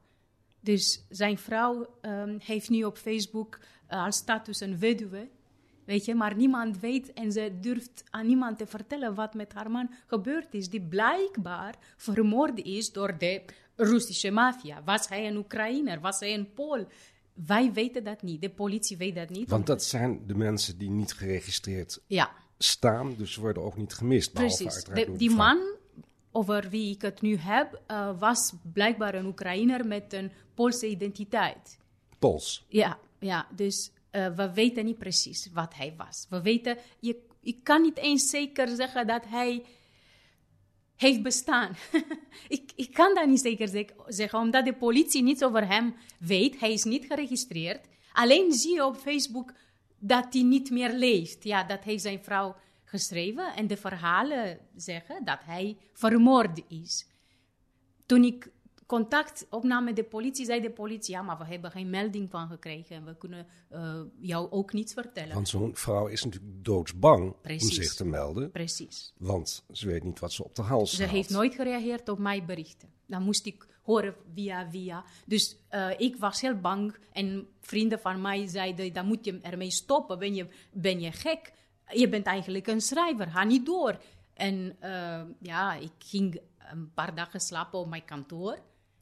Dus 0.61 1.05
zijn 1.09 1.37
vrouw 1.37 1.87
um, 2.01 2.37
heeft 2.43 2.69
nu 2.69 2.83
op 2.83 2.97
Facebook 2.97 3.59
uh, 3.89 4.05
als 4.05 4.15
status 4.15 4.59
een 4.59 4.79
weduwe. 4.79 5.29
Weet 5.85 6.05
je, 6.05 6.15
maar 6.15 6.35
niemand 6.35 6.79
weet 6.79 7.13
en 7.13 7.31
ze 7.31 7.57
durft 7.61 8.03
aan 8.09 8.27
niemand 8.27 8.57
te 8.57 8.65
vertellen 8.67 9.15
wat 9.15 9.33
met 9.33 9.53
haar 9.53 9.71
man 9.71 9.89
gebeurd 10.07 10.53
is. 10.53 10.69
Die 10.69 10.81
blijkbaar 10.81 11.75
vermoord 11.97 12.59
is 12.59 12.91
door 12.91 13.17
de 13.17 13.41
Russische 13.75 14.31
maffia. 14.31 14.83
Was 14.83 15.07
hij 15.07 15.27
een 15.27 15.37
Oekraïner? 15.37 15.99
Was 15.99 16.19
hij 16.19 16.33
een 16.33 16.53
Pool? 16.53 16.87
wij 17.33 17.73
weten 17.73 18.03
dat 18.03 18.21
niet. 18.21 18.41
De 18.41 18.49
politie 18.49 18.97
weet 18.97 19.15
dat 19.15 19.29
niet. 19.29 19.49
Want 19.49 19.67
dat 19.67 19.83
zijn 19.83 20.27
de 20.27 20.35
mensen 20.35 20.77
die 20.77 20.89
niet 20.89 21.13
geregistreerd 21.13 22.01
Ja, 22.07 22.31
staan, 22.57 23.15
dus 23.17 23.33
ze 23.33 23.39
worden 23.39 23.63
ook 23.63 23.77
niet 23.77 23.93
gemist. 23.93 24.33
precies. 24.33 24.83
De- 24.83 25.13
die 25.17 25.29
man 25.29 25.59
over 26.31 26.69
wie 26.69 26.95
ik 26.95 27.01
het 27.01 27.21
nu 27.21 27.35
heb, 27.37 27.81
eh, 27.87 28.19
was 28.19 28.53
blijkbaar 28.73 29.15
een 29.15 29.25
Oekraïner 29.25 29.87
met 29.87 30.13
een 30.13 30.31
Poolse 30.53 30.87
identiteit. 30.87 31.77
Pols. 32.19 32.65
Ja, 32.67 32.99
ja 33.19 33.47
dus 33.55 33.91
eh, 34.09 34.35
we 34.35 34.53
weten 34.53 34.85
niet 34.85 34.97
precies 34.97 35.49
wat 35.53 35.73
hij 35.75 35.93
was. 35.97 36.25
We 36.29 36.41
weten, 36.41 36.77
je, 36.99 37.17
je 37.39 37.59
kan 37.63 37.81
niet 37.81 37.97
eens 37.97 38.29
zeker 38.29 38.67
zeggen 38.67 39.07
dat 39.07 39.25
hij 39.27 39.63
heeft 40.95 41.21
bestaan. 41.21 41.75
ik, 42.47 42.71
ik 42.75 42.93
kan 42.93 43.15
dat 43.15 43.27
niet 43.27 43.39
zeker 43.39 43.67
zeg- 43.67 43.93
zeggen, 44.07 44.39
omdat 44.39 44.65
de 44.65 44.73
politie 44.73 45.23
niets 45.23 45.43
over 45.43 45.67
hem 45.67 45.95
weet. 46.19 46.59
Hij 46.59 46.73
is 46.73 46.83
niet 46.83 47.05
geregistreerd. 47.05 47.87
Alleen 48.13 48.51
zie 48.51 48.73
je 48.73 48.85
op 48.85 48.97
Facebook 48.97 49.53
dat 49.99 50.27
hij 50.31 50.41
niet 50.41 50.69
meer 50.71 50.93
leeft. 50.93 51.43
Ja, 51.43 51.63
dat 51.63 51.83
heeft 51.83 52.01
zijn 52.01 52.23
vrouw 52.23 52.55
geschreven. 52.91 53.55
En 53.55 53.67
de 53.67 53.77
verhalen 53.77 54.59
zeggen 54.75 55.25
dat 55.25 55.39
hij 55.43 55.77
vermoord 55.93 56.61
is. 56.67 57.07
Toen 58.05 58.23
ik 58.23 58.51
contact 58.85 59.47
opnam 59.49 59.83
met 59.83 59.95
de 59.95 60.03
politie, 60.03 60.45
zei 60.45 60.61
de 60.61 60.71
politie: 60.71 61.13
Ja, 61.13 61.21
maar 61.21 61.37
we 61.37 61.45
hebben 61.45 61.71
geen 61.71 61.89
melding 61.89 62.29
van 62.29 62.47
gekregen 62.47 62.95
en 62.95 63.05
we 63.05 63.17
kunnen 63.17 63.47
eh, 63.69 64.01
jou 64.19 64.51
ook 64.51 64.73
niets 64.73 64.93
vertellen. 64.93 65.33
Want 65.33 65.49
zo'n 65.49 65.75
vrouw 65.75 66.07
is 66.07 66.23
natuurlijk 66.23 66.65
doodsbang 66.65 67.35
om 67.43 67.59
zich 67.59 67.93
te 67.93 68.05
melden. 68.05 68.51
Precies. 68.51 69.13
Want 69.17 69.63
ze 69.71 69.87
weet 69.87 70.03
niet 70.03 70.19
wat 70.19 70.31
ze 70.31 70.43
op 70.43 70.55
de 70.55 70.61
hals 70.61 70.95
Ze 70.95 71.03
heeft 71.03 71.29
nooit 71.29 71.55
gereageerd 71.55 72.09
op 72.09 72.19
mijn 72.19 72.45
berichten. 72.45 72.89
Dan 73.05 73.23
moest 73.23 73.45
ik 73.45 73.67
horen 73.81 74.15
via 74.33 74.69
via. 74.69 75.03
Dus 75.25 75.57
eh, 75.67 75.89
ik 75.97 76.15
was 76.15 76.41
heel 76.41 76.59
bang. 76.59 76.95
En 77.11 77.47
vrienden 77.61 77.99
van 77.99 78.21
mij 78.21 78.47
zeiden, 78.47 78.93
dan 78.93 79.05
moet 79.05 79.25
je 79.25 79.39
ermee 79.41 79.71
stoppen. 79.71 80.19
Ben 80.19 80.35
je, 80.35 80.47
ben 80.71 80.99
je 80.99 81.11
gek? 81.11 81.51
Je 81.93 82.09
bent 82.09 82.25
eigenlijk 82.25 82.67
een 82.67 82.81
schrijver, 82.81 83.27
ga 83.27 83.43
niet 83.43 83.65
door. 83.65 84.01
En 84.33 84.75
eh, 84.79 85.21
ja, 85.39 85.73
ik 85.73 85.91
ging 85.97 86.41
een 86.71 86.93
paar 86.93 87.15
dagen 87.15 87.39
slapen 87.39 87.79
op 87.79 87.87
mijn 87.87 88.05
kantoor. 88.05 88.59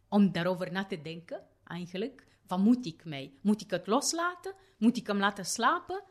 Om 0.09 0.31
daarover 0.31 0.71
na 0.71 0.85
te 0.85 1.01
denken, 1.01 1.41
eigenlijk. 1.63 2.27
Wat 2.47 2.59
moet 2.59 2.85
ik 2.85 3.05
mee? 3.05 3.39
Moet 3.41 3.61
ik 3.61 3.71
het 3.71 3.87
loslaten? 3.87 4.53
Moet 4.77 4.97
ik 4.97 5.07
hem 5.07 5.17
laten 5.17 5.45
slapen? 5.45 6.03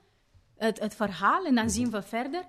het, 0.58 0.78
het 0.78 0.94
verhaal 0.94 1.44
en 1.44 1.54
dan 1.54 1.70
zien 1.70 1.90
we 1.90 2.02
verder. 2.02 2.44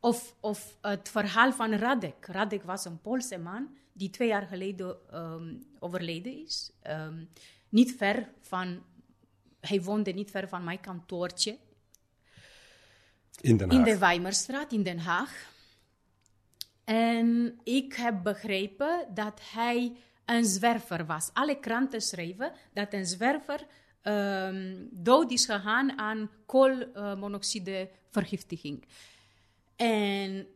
Of, 0.00 0.34
of 0.40 0.76
het 0.80 1.08
verhaal 1.08 1.52
van 1.52 1.72
Radek. 1.72 2.26
Radek 2.26 2.62
was 2.62 2.84
een 2.84 3.00
Poolse 3.00 3.38
man 3.38 3.76
die 3.92 4.10
twee 4.10 4.28
jaar 4.28 4.46
geleden 4.46 4.96
ehm, 5.10 5.54
overleden 5.78 6.44
is. 6.44 6.70
Ehm, 6.82 7.24
niet 7.68 7.96
ver 7.96 8.30
van, 8.40 8.82
hij 9.60 9.82
woonde 9.82 10.12
niet 10.12 10.30
ver 10.30 10.48
van 10.48 10.64
mijn 10.64 10.80
kantoortje 10.80 11.58
In 13.40 13.56
Den 13.56 13.70
in 13.70 13.84
de 13.84 13.98
Weimerstraat 13.98 14.72
in 14.72 14.82
Den 14.82 14.98
Haag. 14.98 15.46
En 16.84 17.58
ik 17.64 17.94
heb 17.94 18.22
begrepen 18.22 19.08
dat 19.14 19.40
hij 19.52 19.96
een 20.24 20.44
zwerver 20.44 21.06
was. 21.06 21.30
Alle 21.32 21.58
kranten 21.58 22.00
schreven 22.00 22.52
dat 22.72 22.92
een 22.92 23.06
zwerver 23.06 23.66
ehm, 24.02 24.76
dood 24.90 25.30
is 25.30 25.44
gegaan 25.44 25.98
aan 25.98 26.30
koolmonoxidevergiftiging. 26.46 28.84
En 29.76 30.46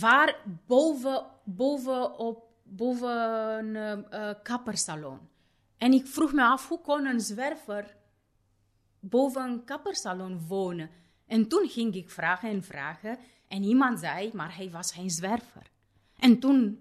waar 0.00 0.36
boven, 0.66 1.26
boven, 1.44 2.18
op, 2.18 2.44
boven 2.62 3.18
een 3.58 3.76
eh, 3.76 4.28
eh, 4.28 4.36
kappersalon. 4.42 5.18
En 5.78 5.92
ik 5.92 6.06
vroeg 6.06 6.32
me 6.32 6.42
af, 6.42 6.68
hoe 6.68 6.80
kon 6.80 7.06
een 7.06 7.20
zwerver 7.20 7.96
boven 9.00 9.42
een 9.42 9.64
kappersalon 9.64 10.46
wonen. 10.46 10.90
En 11.32 11.48
toen 11.48 11.68
ging 11.68 11.94
ik 11.94 12.10
vragen 12.10 12.50
en 12.50 12.62
vragen. 12.62 13.18
En 13.48 13.62
iemand 13.62 13.98
zei, 13.98 14.30
maar 14.34 14.56
hij 14.56 14.70
was 14.70 14.92
geen 14.92 15.10
zwerver. 15.10 15.70
En 16.18 16.38
toen 16.38 16.78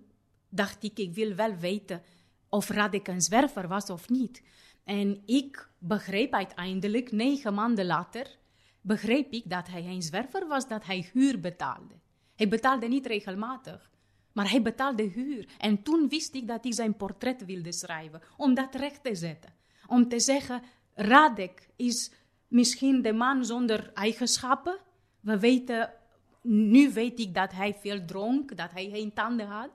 dacht 0.49 0.83
ik, 0.83 0.97
ik 0.97 1.13
wil 1.13 1.35
wel 1.35 1.55
weten 1.55 2.01
of 2.49 2.69
Radek 2.69 3.07
een 3.07 3.21
zwerver 3.21 3.67
was 3.67 3.89
of 3.89 4.09
niet. 4.09 4.43
En 4.83 5.21
ik 5.25 5.69
begreep 5.77 6.33
uiteindelijk, 6.33 7.11
negen 7.11 7.53
maanden 7.53 7.85
later, 7.85 8.37
begreep 8.81 9.31
ik 9.31 9.49
dat 9.49 9.67
hij 9.67 9.85
een 9.85 10.01
zwerver 10.01 10.47
was, 10.47 10.67
dat 10.67 10.85
hij 10.85 11.09
huur 11.13 11.39
betaalde. 11.39 11.95
Hij 12.35 12.47
betaalde 12.47 12.87
niet 12.87 13.05
regelmatig, 13.05 13.91
maar 14.31 14.49
hij 14.49 14.61
betaalde 14.61 15.03
huur. 15.03 15.49
En 15.57 15.83
toen 15.83 16.09
wist 16.09 16.35
ik 16.35 16.47
dat 16.47 16.65
ik 16.65 16.73
zijn 16.73 16.97
portret 16.97 17.45
wilde 17.45 17.71
schrijven, 17.71 18.21
om 18.37 18.53
dat 18.53 18.75
recht 18.75 19.03
te 19.03 19.15
zetten. 19.15 19.53
Om 19.87 20.07
te 20.07 20.19
zeggen, 20.19 20.61
Radek 20.93 21.69
is 21.75 22.11
misschien 22.51 23.01
de 23.01 23.13
man 23.13 23.45
zonder 23.45 23.91
eigenschappen. 23.93 24.77
We 25.19 25.39
weten, 25.39 25.93
nu 26.41 26.93
weet 26.93 27.19
ik 27.19 27.33
dat 27.33 27.51
hij 27.51 27.73
veel 27.73 28.05
dronk, 28.05 28.57
dat 28.57 28.71
hij 28.71 28.89
geen 28.89 29.13
tanden 29.13 29.47
had. 29.47 29.69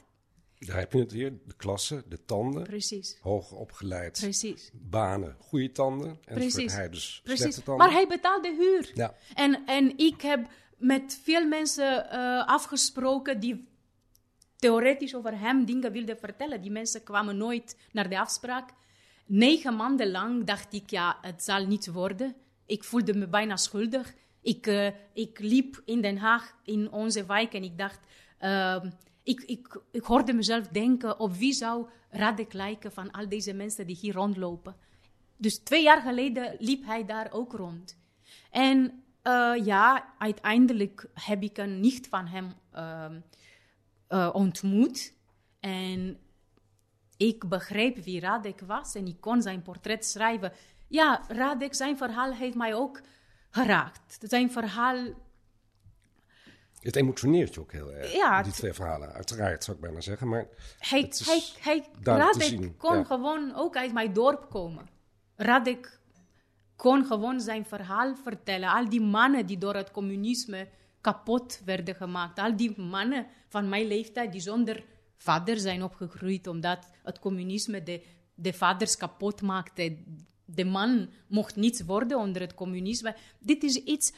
Daar 0.58 0.78
heb 0.78 0.92
je 0.92 0.98
het 0.98 1.12
weer. 1.12 1.30
De 1.46 1.54
klasse, 1.56 2.02
de 2.08 2.24
tanden. 2.24 2.62
Precies, 2.62 3.18
Hoog 3.20 3.52
opgeleid. 3.52 4.18
precies. 4.20 4.70
Banen, 4.72 5.36
goede 5.38 5.72
tanden. 5.72 6.18
En 6.24 6.34
Precies. 6.34 6.74
hij 6.74 6.88
dus 6.88 7.20
Precies. 7.24 7.54
tanden. 7.54 7.76
Maar 7.76 7.90
hij 7.92 8.06
betaalde 8.08 8.54
huur. 8.54 8.90
Ja. 8.94 9.14
En, 9.34 9.66
en 9.66 9.98
ik 9.98 10.20
heb 10.22 10.48
met 10.78 11.20
veel 11.22 11.46
mensen 11.46 12.10
eh, 12.10 12.46
afgesproken 12.46 13.40
die 13.40 13.68
theoretisch 14.56 15.14
over 15.14 15.38
hem 15.38 15.64
dingen 15.64 15.92
wilden 15.92 16.18
vertellen. 16.18 16.60
Die 16.60 16.70
mensen 16.70 17.02
kwamen 17.02 17.36
nooit 17.36 17.76
naar 17.92 18.08
de 18.08 18.18
afspraak. 18.18 18.70
Negen 19.26 19.76
maanden 19.76 20.10
lang 20.10 20.44
dacht 20.44 20.72
ik, 20.72 20.90
ja, 20.90 21.18
het 21.20 21.42
zal 21.44 21.66
niet 21.66 21.86
worden. 21.86 22.34
Ik 22.66 22.84
voelde 22.84 23.14
me 23.14 23.28
bijna 23.28 23.56
schuldig. 23.56 24.14
Ik, 24.40 24.66
eh, 24.66 24.86
ik 25.12 25.38
liep 25.38 25.82
in 25.84 26.00
Den 26.00 26.18
Haag, 26.18 26.54
in 26.64 26.90
onze 26.90 27.26
wijk, 27.26 27.52
en 27.54 27.62
ik 27.62 27.78
dacht... 27.78 28.00
eh, 28.38 28.84
ik, 29.22 29.40
ik, 29.40 29.80
ik 29.90 30.04
hoorde 30.04 30.32
mezelf 30.32 30.68
denken, 30.68 31.20
op 31.20 31.34
wie 31.34 31.52
zou 31.52 31.86
Radek 32.10 32.52
lijken 32.52 32.92
van 32.92 33.10
al 33.10 33.28
deze 33.28 33.52
mensen 33.52 33.86
die 33.86 33.96
hier 33.96 34.14
rondlopen. 34.14 34.76
Dus 35.36 35.58
twee 35.58 35.82
jaar 35.82 36.00
geleden 36.00 36.56
liep 36.58 36.84
hij 36.84 37.04
daar 37.04 37.32
ook 37.32 37.52
rond. 37.52 37.96
En 38.50 39.02
eh, 39.22 39.52
ja, 39.64 40.14
uiteindelijk 40.18 41.08
heb 41.14 41.42
ik 41.42 41.58
een 41.58 41.80
nicht 41.80 42.08
van 42.08 42.26
hem 42.26 42.52
ehm, 42.72 43.20
eh, 44.06 44.30
ontmoet. 44.32 45.14
En 45.60 46.18
ik 47.16 47.48
begreep 47.48 47.96
wie 47.96 48.20
Radek 48.20 48.60
was 48.60 48.94
en 48.94 49.06
ik 49.06 49.20
kon 49.20 49.42
zijn 49.42 49.62
portret 49.62 50.04
schrijven. 50.04 50.52
Ja, 50.88 51.22
Radek, 51.28 51.74
zijn 51.74 51.96
verhaal 51.96 52.32
heeft 52.32 52.56
mij 52.56 52.74
ook 52.74 53.00
geraakt. 53.50 54.18
Zijn 54.20 54.50
verhaal 54.50 54.96
Het 56.80 56.96
emotioneert 56.96 57.54
je 57.54 57.60
ook 57.60 57.72
heel 57.72 57.92
erg. 57.92 58.12
Ja, 58.12 58.42
die 58.42 58.52
twee 58.52 58.72
verhalen, 58.72 59.12
uiteraard 59.12 59.64
zou 59.64 59.76
ik 59.76 59.82
bijna 59.82 60.00
zeggen. 60.00 60.28
Maar 60.28 60.46
Hij, 60.78 61.12
hij, 61.24 61.42
hij, 61.60 61.88
Radek 62.02 62.78
kon 62.78 62.96
ja. 62.96 63.04
gewoon 63.04 63.54
ook 63.54 63.76
uit 63.76 63.92
mijn 63.92 64.12
dorp 64.12 64.50
komen. 64.50 64.88
Radek 65.36 65.98
kon 66.76 67.04
gewoon 67.04 67.40
zijn 67.40 67.66
verhaal 67.66 68.14
vertellen. 68.16 68.68
Al 68.68 68.88
die 68.88 69.00
mannen 69.00 69.46
die 69.46 69.58
door 69.58 69.74
het 69.74 69.90
communisme 69.90 70.68
kapot 71.00 71.60
werden 71.64 71.94
gemaakt. 71.94 72.38
Al 72.38 72.56
die 72.56 72.80
mannen 72.80 73.26
van 73.48 73.68
mijn 73.68 73.86
leeftijd 73.86 74.32
die 74.32 74.40
zonder 74.40 74.84
vader 75.16 75.58
zijn 75.58 75.82
opgegroeid 75.82 76.46
omdat 76.46 76.90
het 77.02 77.18
communisme 77.18 77.82
de, 77.82 78.02
de 78.34 78.52
vaders 78.52 78.96
kapot 78.96 79.42
maakte. 79.42 79.96
De 80.46 80.64
man 80.64 81.10
mocht 81.28 81.56
niets 81.56 81.80
worden 81.80 82.18
onder 82.18 82.42
het 82.42 82.54
communisme. 82.54 83.16
Dit 83.38 83.62
is 83.62 83.76
iets 83.76 84.12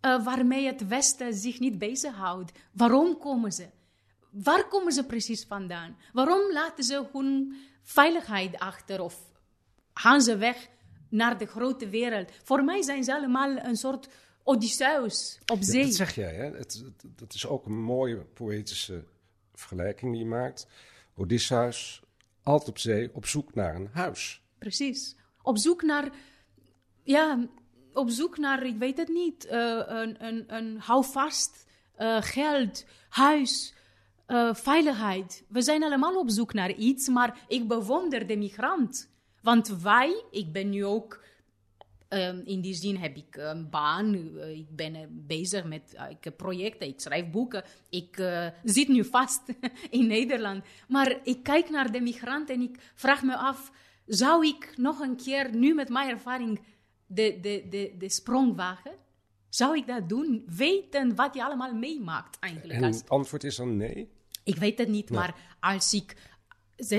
eh, 0.00 0.24
waarmee 0.24 0.66
het 0.66 0.86
Westen 0.86 1.34
zich 1.34 1.58
niet 1.60 1.78
bezighoudt. 1.78 2.52
Waarom 2.72 3.18
komen 3.18 3.52
ze? 3.52 3.66
Waar 4.30 4.68
komen 4.68 4.92
ze 4.92 5.04
precies 5.06 5.44
vandaan? 5.44 5.96
Waarom 6.12 6.52
laten 6.52 6.84
ze 6.84 7.06
hun 7.12 7.56
veiligheid 7.82 8.58
achter 8.58 9.00
of 9.00 9.16
gaan 9.94 10.22
ze 10.22 10.36
weg 10.36 10.68
naar 11.08 11.38
de 11.38 11.46
grote 11.46 11.88
wereld? 11.88 12.30
Voor 12.42 12.64
mij 12.64 12.82
zijn 12.82 13.04
ze 13.04 13.14
allemaal 13.14 13.56
een 13.56 13.76
soort 13.76 14.08
Odysseus 14.42 15.38
op 15.46 15.58
Ja, 15.58 15.64
zee. 15.64 15.84
dat 15.84 15.94
zeg 15.94 16.14
jij, 16.14 16.34
hè? 16.34 16.44
Het, 16.56 16.72
het- 16.84 17.04
dat 17.18 17.34
is 17.34 17.46
ook 17.46 17.66
een 17.66 17.82
mooie 17.82 18.16
poëtische 18.16 19.04
vergelijking 19.54 20.12
die 20.12 20.20
je 20.20 20.26
maakt. 20.28 20.66
Odysseus, 21.14 22.02
altijd 22.42 22.68
op 22.68 22.78
zee, 22.78 23.10
op 23.14 23.26
zoek 23.26 23.54
naar 23.54 23.74
een 23.74 23.88
huis. 23.92 24.42
Precies. 24.58 25.16
Op 25.46 25.58
zoek 25.58 25.82
naar, 25.82 26.10
ja, 27.02 27.46
op 27.92 28.10
zoek 28.10 28.38
naar, 28.38 28.66
ik 28.66 28.76
weet 28.78 28.96
het 28.96 29.08
niet, 29.08 29.46
eh, 29.46 29.82
een, 29.86 30.24
een, 30.24 30.44
een 30.46 30.78
houvast, 30.78 31.66
eh, 31.94 32.16
geld, 32.20 32.84
huis, 33.08 33.74
eh, 34.26 34.54
veiligheid. 34.54 35.44
We 35.48 35.62
zijn 35.62 35.82
allemaal 35.82 36.18
op 36.18 36.30
zoek 36.30 36.52
naar 36.52 36.72
iets, 36.72 37.08
maar 37.08 37.38
ik 37.48 37.68
bewonder 37.68 38.26
de 38.26 38.36
migrant. 38.36 39.10
Want 39.42 39.68
wij, 39.82 40.24
ik 40.30 40.52
ben 40.52 40.70
nu 40.70 40.84
ook, 40.84 41.24
ehm, 42.08 42.40
in 42.44 42.60
die 42.60 42.74
zin 42.74 42.96
heb 42.96 43.16
ik 43.16 43.36
een 43.36 43.70
baan, 43.70 44.14
ik 44.38 44.76
ben 44.76 45.24
bezig 45.26 45.64
met 45.64 45.96
ik 46.20 46.36
projecten, 46.36 46.88
ik 46.88 47.00
schrijf 47.00 47.30
boeken, 47.30 47.64
ik 47.88 48.22
zit 48.64 48.88
nu 48.88 49.04
vast 49.04 49.42
in 49.90 50.06
Nederland. 50.06 50.64
Maar 50.88 51.20
ik 51.22 51.42
kijk 51.42 51.70
naar 51.70 51.92
de 51.92 52.00
migrant 52.00 52.50
en 52.50 52.60
ik 52.60 52.92
vraag 52.94 53.22
me 53.22 53.36
af, 53.36 53.72
zou 54.06 54.46
ik 54.46 54.72
nog 54.76 55.00
een 55.00 55.16
keer, 55.16 55.54
nu 55.54 55.74
met 55.74 55.88
mijn 55.88 56.08
ervaring, 56.08 56.60
de, 57.06 57.38
de, 57.40 57.66
de, 57.70 57.94
de 57.98 58.08
sprong 58.08 58.56
wagen? 58.56 58.92
Zou 59.48 59.76
ik 59.76 59.86
dat 59.86 60.08
doen? 60.08 60.44
Weten 60.46 61.14
wat 61.14 61.34
je 61.34 61.44
allemaal 61.44 61.74
meemaakt 61.74 62.38
eigenlijk. 62.38 62.80
En 62.80 62.92
het 62.92 63.08
antwoord 63.08 63.44
is 63.44 63.56
dan 63.56 63.76
nee? 63.76 64.14
ik 64.46 64.56
weet 64.56 64.78
het 64.78 64.88
niet, 64.88 65.10
maar 65.10 65.34
als 65.60 65.94
ik, 65.94 66.16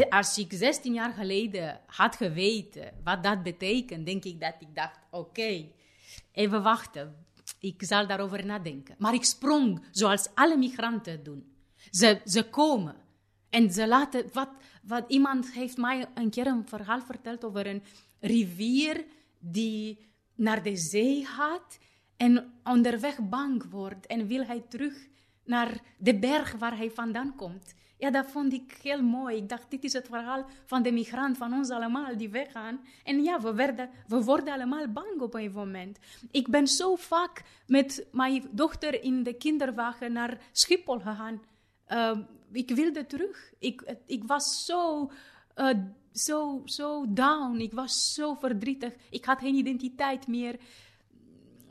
als 0.09 0.37
ik 0.37 0.53
16 0.53 0.93
jaar 0.93 1.13
geleden 1.13 1.81
had 1.85 2.15
geweten 2.15 2.93
wat 3.03 3.23
dat 3.23 3.43
betekent, 3.43 4.05
denk 4.05 4.23
ik 4.23 4.41
dat 4.41 4.53
ik 4.59 4.75
dacht, 4.75 4.99
oké, 5.11 5.65
even 6.31 6.63
wachten. 6.63 7.25
Ik 7.59 7.83
zal 7.83 8.07
daarover 8.07 8.45
nadenken. 8.45 8.95
Maar 8.97 9.13
ik 9.13 9.23
sprong 9.23 9.85
zoals 9.91 10.27
alle 10.33 10.57
migranten 10.57 11.23
doen. 11.23 11.51
Ze, 11.91 12.21
ze 12.25 12.49
komen 12.49 12.95
en 13.49 13.71
ze 13.71 13.87
laten, 13.87 14.29
wat, 14.33 14.49
wat 14.87 15.03
iemand 15.07 15.51
heeft 15.51 15.77
mij 15.77 16.07
een 16.13 16.29
keer 16.29 16.47
een 16.47 16.67
verhaal 16.67 17.01
verteld 17.01 17.43
over 17.43 17.67
een 17.67 17.83
rivier 18.19 19.05
die 19.39 19.97
naar 20.35 20.63
de 20.63 20.75
zee 20.75 21.25
gaat 21.25 21.77
en 22.17 22.53
onderweg 22.63 23.29
bang 23.29 23.69
wordt 23.69 24.05
en 24.05 24.27
wil 24.27 24.45
hij 24.45 24.63
terug 24.69 25.07
naar 25.43 25.81
de 25.97 26.19
berg 26.19 26.51
waar 26.51 26.77
hij 26.77 26.91
vandaan 26.91 27.35
komt. 27.35 27.75
Ja, 27.97 28.11
dat 28.11 28.31
vond 28.31 28.53
ik 28.53 28.79
heel 28.81 29.01
mooi. 29.01 29.37
Ik 29.37 29.49
dacht, 29.49 29.71
dit 29.71 29.83
is 29.83 29.93
het 29.93 30.07
verhaal 30.07 30.45
van 30.65 30.83
de 30.83 30.91
migrant, 30.91 31.37
van 31.37 31.53
ons 31.53 31.69
allemaal 31.69 32.17
die 32.17 32.29
weggaan. 32.29 32.79
En 33.03 33.23
ja, 33.23 33.41
we, 33.41 33.53
werden, 33.53 33.89
we 34.07 34.23
worden 34.23 34.53
allemaal 34.53 34.87
bang 34.87 35.19
op 35.19 35.33
een 35.33 35.51
moment. 35.51 35.99
Ik 36.31 36.47
ben 36.47 36.67
zo 36.67 36.95
vaak 36.95 37.43
met 37.67 38.07
mijn 38.11 38.49
dochter 38.51 39.03
in 39.03 39.23
de 39.23 39.33
kinderwagen 39.33 40.11
naar 40.11 40.37
Schiphol 40.51 40.99
gegaan. 40.99 41.41
Uh, 41.89 42.17
ik 42.51 42.69
wilde 42.69 43.05
terug. 43.05 43.51
Ik, 43.59 43.95
ik 44.05 44.23
was 44.23 44.65
zo, 44.65 45.11
uh, 45.55 45.69
zo, 46.11 46.61
zo 46.65 47.05
down. 47.09 47.59
Ik 47.59 47.73
was 47.73 48.13
zo 48.13 48.33
verdrietig. 48.33 48.93
Ik 49.09 49.25
had 49.25 49.39
geen 49.39 49.55
identiteit 49.55 50.27
meer. 50.27 50.59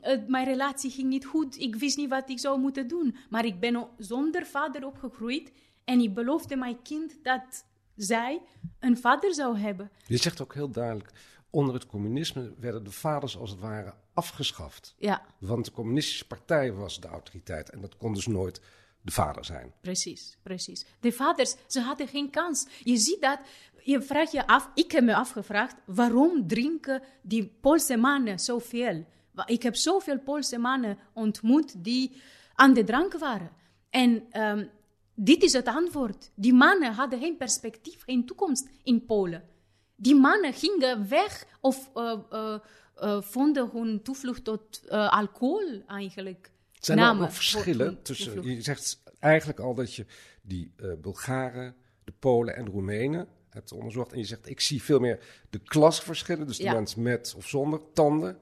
Uh, 0.03 0.17
mijn 0.27 0.45
relatie 0.45 0.91
ging 0.91 1.09
niet 1.09 1.25
goed. 1.25 1.59
Ik 1.59 1.75
wist 1.75 1.97
niet 1.97 2.09
wat 2.09 2.29
ik 2.29 2.39
zou 2.39 2.59
moeten 2.59 2.87
doen. 2.87 3.15
Maar 3.29 3.45
ik 3.45 3.59
ben 3.59 3.87
zonder 3.97 4.45
vader 4.45 4.85
opgegroeid. 4.85 5.51
En 5.83 5.99
ik 5.99 6.13
beloofde 6.13 6.55
mijn 6.55 6.81
kind 6.81 7.23
dat 7.23 7.65
zij 7.95 8.41
een 8.79 8.97
vader 8.97 9.33
zou 9.33 9.57
hebben. 9.57 9.91
Je 10.07 10.17
zegt 10.17 10.41
ook 10.41 10.53
heel 10.53 10.69
duidelijk, 10.69 11.11
onder 11.49 11.73
het 11.73 11.85
communisme 11.85 12.53
werden 12.59 12.83
de 12.83 12.91
vaders 12.91 13.37
als 13.37 13.49
het 13.49 13.59
ware 13.59 13.93
afgeschaft. 14.13 14.95
Ja, 14.97 15.25
Want 15.39 15.65
de 15.65 15.71
communistische 15.71 16.27
partij 16.27 16.73
was 16.73 16.99
de 16.99 17.07
autoriteit 17.07 17.69
en 17.69 17.81
dat 17.81 17.97
kon 17.97 18.13
dus 18.13 18.27
nooit 18.27 18.61
de 19.01 19.11
vader 19.11 19.45
zijn. 19.45 19.73
precies, 19.81 20.37
precies. 20.43 20.85
De 20.99 21.11
vaders, 21.11 21.55
ze 21.67 21.79
hadden 21.79 22.07
geen 22.07 22.29
kans. 22.29 22.67
Je 22.83 22.97
ziet 22.97 23.21
dat, 23.21 23.39
je 23.83 24.01
vraagt 24.01 24.31
je 24.31 24.47
af, 24.47 24.69
ik 24.73 24.91
heb 24.91 25.03
me 25.03 25.15
afgevraagd, 25.15 25.75
waarom 25.85 26.47
drinken 26.47 27.01
die 27.21 27.57
Poolse 27.61 27.97
mannen 27.97 28.39
zoveel? 28.39 29.05
Ik 29.45 29.63
heb 29.63 29.75
zoveel 29.75 30.19
Poolse 30.19 30.57
mannen 30.57 30.97
ontmoet 31.13 31.83
die 31.83 32.21
aan 32.53 32.73
de 32.73 32.83
drank 32.83 33.13
waren. 33.17 33.51
En 33.89 34.25
ehm, 34.29 34.67
dit 35.15 35.43
is 35.43 35.53
het 35.53 35.67
antwoord. 35.67 36.31
Die 36.35 36.53
mannen 36.53 36.93
hadden 36.93 37.19
geen 37.19 37.37
perspectief, 37.37 38.03
geen 38.03 38.25
toekomst 38.25 38.69
in 38.83 39.05
Polen. 39.05 39.49
Die 39.95 40.15
mannen 40.15 40.53
gingen 40.53 41.09
weg 41.09 41.45
of 41.61 41.89
eh, 41.93 42.19
eh, 42.29 43.21
vonden 43.21 43.69
hun 43.71 44.01
toevlucht 44.03 44.43
tot 44.43 44.89
alcohol 44.89 45.83
eigenlijk. 45.87 46.51
Zijn 46.87 46.97
er 46.97 47.03
ook 47.03 47.09
Namen 47.11 47.27
nog 47.27 47.35
voor 47.35 47.43
verschillen 47.61 48.01
tussen, 48.01 48.43
je 48.55 48.61
zegt 48.61 49.01
eigenlijk 49.19 49.59
al 49.59 49.73
dat 49.75 49.93
je 49.93 50.05
die 50.41 50.71
eh, 50.77 50.87
Bulgaren, 51.01 51.75
de 52.03 52.13
Polen 52.19 52.55
en 52.55 52.65
de 52.65 52.71
Roemenen 52.71 53.27
hebt 53.49 53.71
onderzocht. 53.71 54.11
En 54.11 54.17
je 54.19 54.25
zegt, 54.25 54.49
ik 54.49 54.59
zie 54.61 54.83
veel 54.83 54.99
meer 54.99 55.19
de 55.49 55.59
klasverschillen, 55.59 56.47
dus 56.47 56.57
de 56.57 56.63
Ja. 56.63 56.73
mensen 56.73 57.01
met 57.01 57.33
of 57.37 57.47
zonder 57.47 57.81
tanden, 57.93 58.37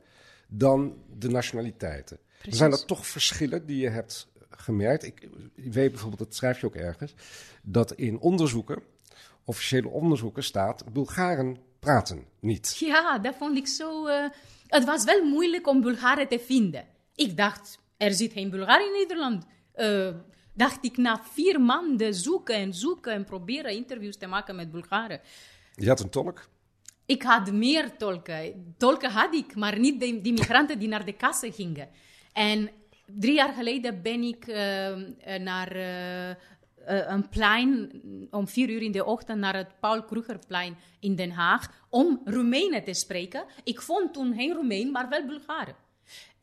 dan 0.48 0.98
de 1.18 1.30
nationaliteiten. 1.30 2.20
Precies. 2.38 2.58
Zijn 2.60 2.72
er 2.72 2.86
toch 2.86 3.08
verschillen 3.08 3.66
die 3.66 3.78
je 3.78 3.90
hebt 3.90 4.28
gemerkt? 4.50 5.04
Ik, 5.04 5.30
ik 5.56 5.74
weet 5.74 5.92
bijvoorbeeld, 5.92 6.22
dat 6.22 6.36
schrijf 6.36 6.60
je 6.60 6.66
ook 6.66 6.76
ergens, 6.76 7.14
dat 7.64 7.94
in 7.94 8.20
onderzoeken, 8.20 8.84
officiële 9.44 9.88
onderzoeken 9.90 10.44
staat, 10.44 10.94
Bulgaren 10.94 11.58
praten 11.80 12.26
niet. 12.40 12.78
Ja, 12.80 13.20
dat 13.20 13.36
vond 13.38 13.58
ik 13.58 13.68
zo. 13.68 14.08
eh, 14.08 14.30
het 14.68 14.84
was 14.86 15.04
wel 15.04 15.24
moeilijk 15.24 15.68
om 15.68 15.82
Bulgaren 15.82 16.28
te 16.28 16.40
vinden. 16.40 16.86
Ik 17.16 17.38
dacht, 17.38 17.80
er 17.98 18.14
zit 18.14 18.34
geen 18.34 18.50
Bulgaar 18.50 18.86
in 18.86 18.92
Nederland. 18.92 19.46
Eh, 19.74 20.10
dacht 20.54 20.86
ik 20.86 20.98
na 20.98 21.22
vier 21.24 21.62
maanden 21.62 22.14
zoeken 22.14 22.56
en 22.56 22.74
zoeken 22.74 23.14
en 23.14 23.24
proberen 23.24 23.72
interviews 23.72 24.18
te 24.18 24.28
maken 24.28 24.56
met 24.56 24.72
Bulgaren. 24.72 25.22
Je 25.76 25.88
had 25.88 26.00
een 26.00 26.10
tolk. 26.10 26.48
Ik 27.06 27.24
had 27.24 27.52
meer 27.52 27.98
tolken. 27.98 28.74
Tolken 28.78 29.12
had 29.12 29.34
ik, 29.34 29.56
maar 29.56 29.80
niet 29.80 30.00
de, 30.00 30.22
die 30.22 30.34
migranten 30.34 30.80
die 30.80 30.88
naar 30.88 31.06
de 31.06 31.14
kassen 31.14 31.54
gingen. 31.54 31.90
En 32.34 32.70
drie 33.06 33.34
jaar 33.34 33.54
geleden 33.54 34.02
ben 34.02 34.22
ik 34.22 34.48
eh, 34.48 34.92
eh, 34.92 35.42
naar 35.42 35.72
eh, 35.72 36.36
een 36.86 37.30
plein 37.30 37.92
om 38.32 38.48
vier 38.48 38.70
uur 38.70 38.82
in 38.82 38.92
de 38.92 39.06
ochtend 39.06 39.40
naar 39.40 39.56
het 39.56 39.80
Paul 39.80 40.04
Krugerplein 40.04 40.78
in 41.00 41.16
Den 41.16 41.32
Haag 41.32 41.86
om 41.90 42.22
Roemenen 42.26 42.84
te 42.84 42.94
spreken. 42.94 43.46
Ik 43.64 43.82
vond 43.82 44.14
toen 44.14 44.34
geen 44.34 44.54
Roemeen, 44.54 44.92
maar 44.92 45.10
wel 45.10 45.26
Bulgaren. 45.26 45.76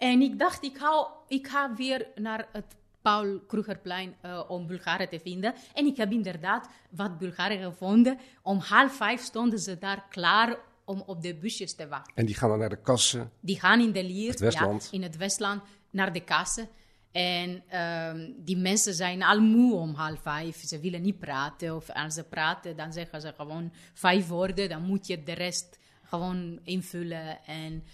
En 0.03 0.21
ik 0.21 0.39
dacht, 0.39 0.65
ik 0.65 0.79
ga, 0.79 1.09
ik 1.29 1.49
ga 1.49 1.75
weer 1.75 2.07
naar 2.15 2.49
het 2.53 2.77
Paul 3.03 3.41
Krugerplein 3.47 4.15
eh, 4.21 4.43
om 4.49 4.67
Bulgaren 4.67 5.09
te 5.09 5.21
vinden. 5.21 5.55
En 5.75 5.87
ik 5.87 5.97
heb 5.97 6.13
inderdaad 6.13 6.69
wat 6.91 7.19
Bulgaren 7.19 7.63
gevonden. 7.63 8.19
Om 8.43 8.59
half 8.59 8.97
vijf 8.97 9.21
stonden 9.21 9.59
ze 9.59 9.79
daar 9.79 10.07
klaar 10.09 10.59
om 10.85 11.03
op 11.07 11.23
de 11.23 11.35
busjes 11.35 11.75
te 11.75 11.89
wachten. 11.89 12.15
En 12.15 12.27
die 12.27 12.35
gaan 12.35 12.49
dan 12.49 12.59
naar 12.59 12.69
de 12.69 12.81
kassen. 12.81 13.31
Die 13.41 13.61
gaan 13.61 13.81
in 13.81 13.93
de 13.93 14.05
Lier, 14.05 14.31
Het 14.31 14.41
Westland. 14.41 14.89
Ja, 14.91 14.99
in 14.99 15.03
het 15.03 15.17
Westland, 15.17 15.63
naar 15.91 16.13
de 16.13 16.25
kassen. 16.25 16.69
En 17.13 17.63
ehm, 17.69 18.31
die 18.37 18.57
mensen 18.57 18.95
zijn 18.95 19.23
al 19.23 19.41
moe 19.41 19.75
om 19.75 19.95
half 19.95 20.21
vijf. 20.23 20.57
Ze 20.57 20.81
willen 20.81 21.03
niet 21.03 21.19
praten. 21.19 21.77
Of 21.77 21.91
als 21.91 22.15
ze 22.15 22.25
praten, 22.25 22.77
dan 22.77 22.93
zeggen 22.93 23.21
ze 23.21 23.33
gewoon 23.37 23.73
vijf 23.95 24.27
woorden. 24.27 24.69
Dan 24.69 24.83
moet 24.83 25.07
je 25.07 25.23
de 25.23 25.33
rest 25.33 25.79
gewoon 26.03 26.61
invullen. 26.63 27.45
En 27.45 27.85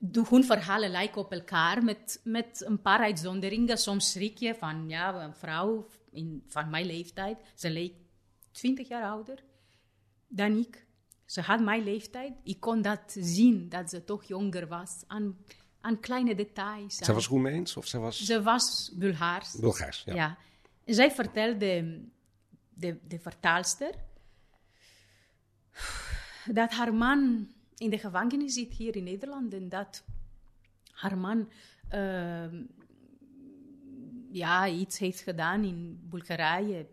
hun 0.00 0.44
verhalen 0.44 0.90
lijken 0.90 1.20
op 1.20 1.32
elkaar 1.32 1.84
met, 1.84 2.20
met 2.24 2.64
een 2.66 2.80
paar 2.80 2.98
uitzonderingen. 2.98 3.78
Soms 3.78 4.10
schrik 4.10 4.38
je 4.38 4.54
van 4.54 4.88
ja, 4.88 5.22
een 5.22 5.34
vrouw 5.34 5.86
in, 6.10 6.44
van 6.46 6.70
mijn 6.70 6.86
leeftijd. 6.86 7.38
Ze 7.54 7.70
leek 7.70 7.94
twintig 8.50 8.88
jaar 8.88 9.04
ouder 9.10 9.42
dan 10.28 10.56
ik. 10.56 10.86
Ze 11.24 11.40
had 11.40 11.60
mijn 11.60 11.84
leeftijd. 11.84 12.32
Ik 12.42 12.60
kon 12.60 12.82
dat 12.82 13.16
zien, 13.18 13.68
dat 13.68 13.90
ze 13.90 14.04
toch 14.04 14.24
jonger 14.24 14.66
was. 14.66 15.04
Aan, 15.06 15.38
aan 15.80 16.00
kleine 16.00 16.34
details. 16.34 17.02
Aan- 17.02 17.14
was 17.14 17.26
Roemeens 17.26 17.76
of 17.76 17.86
zij 17.86 18.00
was 18.00 18.24
ze 18.24 18.42
was 18.42 18.92
Bulgaars. 18.94 19.52
Bulgaars? 19.54 20.02
Ja. 20.06 20.14
Ja. 20.14 20.38
En 20.84 20.94
zij 20.94 21.10
vertelde, 21.10 22.00
de, 22.68 22.98
de 23.08 23.18
vertaalster, 23.18 23.94
dat 26.46 26.70
haar 26.70 26.94
man 26.94 27.48
in 27.80 27.90
de 27.90 27.98
gevangenis 27.98 28.54
zit 28.54 28.74
hier 28.74 28.96
in 28.96 29.04
Nederland 29.04 29.54
en 29.54 29.68
dat 29.68 30.04
haar 30.90 31.18
man 31.18 31.48
ehm, 31.88 32.62
ja, 34.30 34.68
iets 34.68 34.98
heeft 34.98 35.20
gedaan 35.20 35.64
in 35.64 36.00
Bulgarije. 36.02 36.86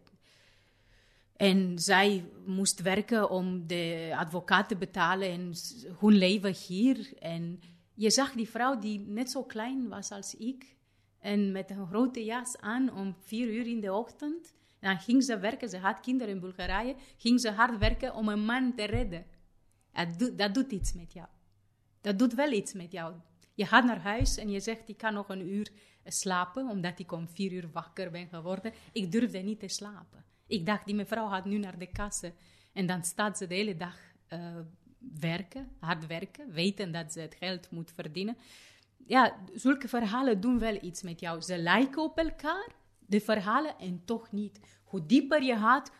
En 1.35 1.79
zij 1.79 2.25
moest 2.45 2.81
werken 2.81 3.29
om 3.29 3.67
de 3.67 4.13
advocaat 4.15 4.67
te 4.67 4.75
betalen 4.75 5.29
en 5.29 5.53
hun 5.99 6.13
leven 6.13 6.55
hier. 6.67 7.17
En 7.19 7.59
je 7.93 8.11
zag 8.11 8.31
die 8.31 8.49
vrouw 8.49 8.79
die 8.79 8.99
net 8.99 9.31
zo 9.31 9.43
klein 9.43 9.87
was 9.87 10.11
als 10.11 10.35
ik. 10.35 10.75
En 11.19 11.51
met 11.51 11.69
een 11.69 11.87
grote 11.87 12.23
jas 12.23 12.57
aan 12.57 12.93
om 12.93 13.15
vier 13.19 13.47
uur 13.47 13.67
in 13.67 13.79
de 13.79 13.93
ochtend. 13.93 14.53
Dan 14.79 14.99
ging 14.99 15.23
ze 15.23 15.39
werken, 15.39 15.69
ze 15.69 15.77
had 15.77 15.99
kinderen 15.99 16.33
in 16.33 16.39
Bulgarije. 16.39 16.95
Ging 17.17 17.41
ze 17.41 17.51
hard 17.51 17.77
werken 17.77 18.15
om 18.15 18.27
een 18.27 18.45
man 18.45 18.75
te 18.75 18.83
redden. 18.83 19.25
Dat 20.05 20.19
doet, 20.19 20.37
dat 20.37 20.53
doet 20.53 20.71
iets 20.71 20.93
met 20.93 21.13
jou. 21.13 21.27
Dat 22.01 22.19
doet 22.19 22.33
wel 22.33 22.51
iets 22.51 22.73
met 22.73 22.91
jou. 22.91 23.15
Je 23.53 23.65
gaat 23.65 23.85
naar 23.85 24.01
huis 24.01 24.37
en 24.37 24.49
je 24.49 24.59
zegt, 24.59 24.89
ik 24.89 24.97
kan 24.97 25.13
nog 25.13 25.29
een 25.29 25.49
uur 25.49 25.71
slapen, 26.05 26.69
omdat 26.69 26.99
ik 26.99 27.11
om 27.11 27.29
vier 27.29 27.51
uur 27.51 27.69
wakker 27.71 28.11
ben 28.11 28.27
geworden. 28.27 28.73
Ik 28.91 29.11
durfde 29.11 29.37
niet 29.37 29.59
te 29.59 29.67
slapen. 29.67 30.25
Ik 30.47 30.65
dacht, 30.65 30.85
die 30.85 30.95
mevrouw 30.95 31.27
gaat 31.27 31.45
nu 31.45 31.57
naar 31.57 31.77
de 31.77 31.91
kassen. 31.91 32.33
En 32.73 32.85
dan 32.85 33.03
staat 33.03 33.37
ze 33.37 33.47
de 33.47 33.55
hele 33.55 33.75
dag 33.75 33.97
eh, 34.27 34.59
werken, 35.19 35.71
hard 35.79 36.07
werken, 36.07 36.51
weten 36.51 36.91
dat 36.91 37.13
ze 37.13 37.19
het 37.19 37.35
geld 37.35 37.71
moet 37.71 37.91
verdienen. 37.91 38.37
Ja, 39.05 39.35
zulke 39.53 39.87
verhalen 39.87 40.41
doen 40.41 40.59
wel 40.59 40.77
iets 40.81 41.01
met 41.01 41.19
jou. 41.19 41.41
Ze 41.41 41.57
lijken 41.57 42.03
op 42.03 42.17
elkaar, 42.17 42.67
de 42.99 43.21
verhalen, 43.21 43.79
en 43.79 44.01
toch 44.05 44.31
niet. 44.31 44.59
Hoe 44.83 45.05
dieper 45.05 45.43
je 45.43 45.57
gaat, 45.57 45.91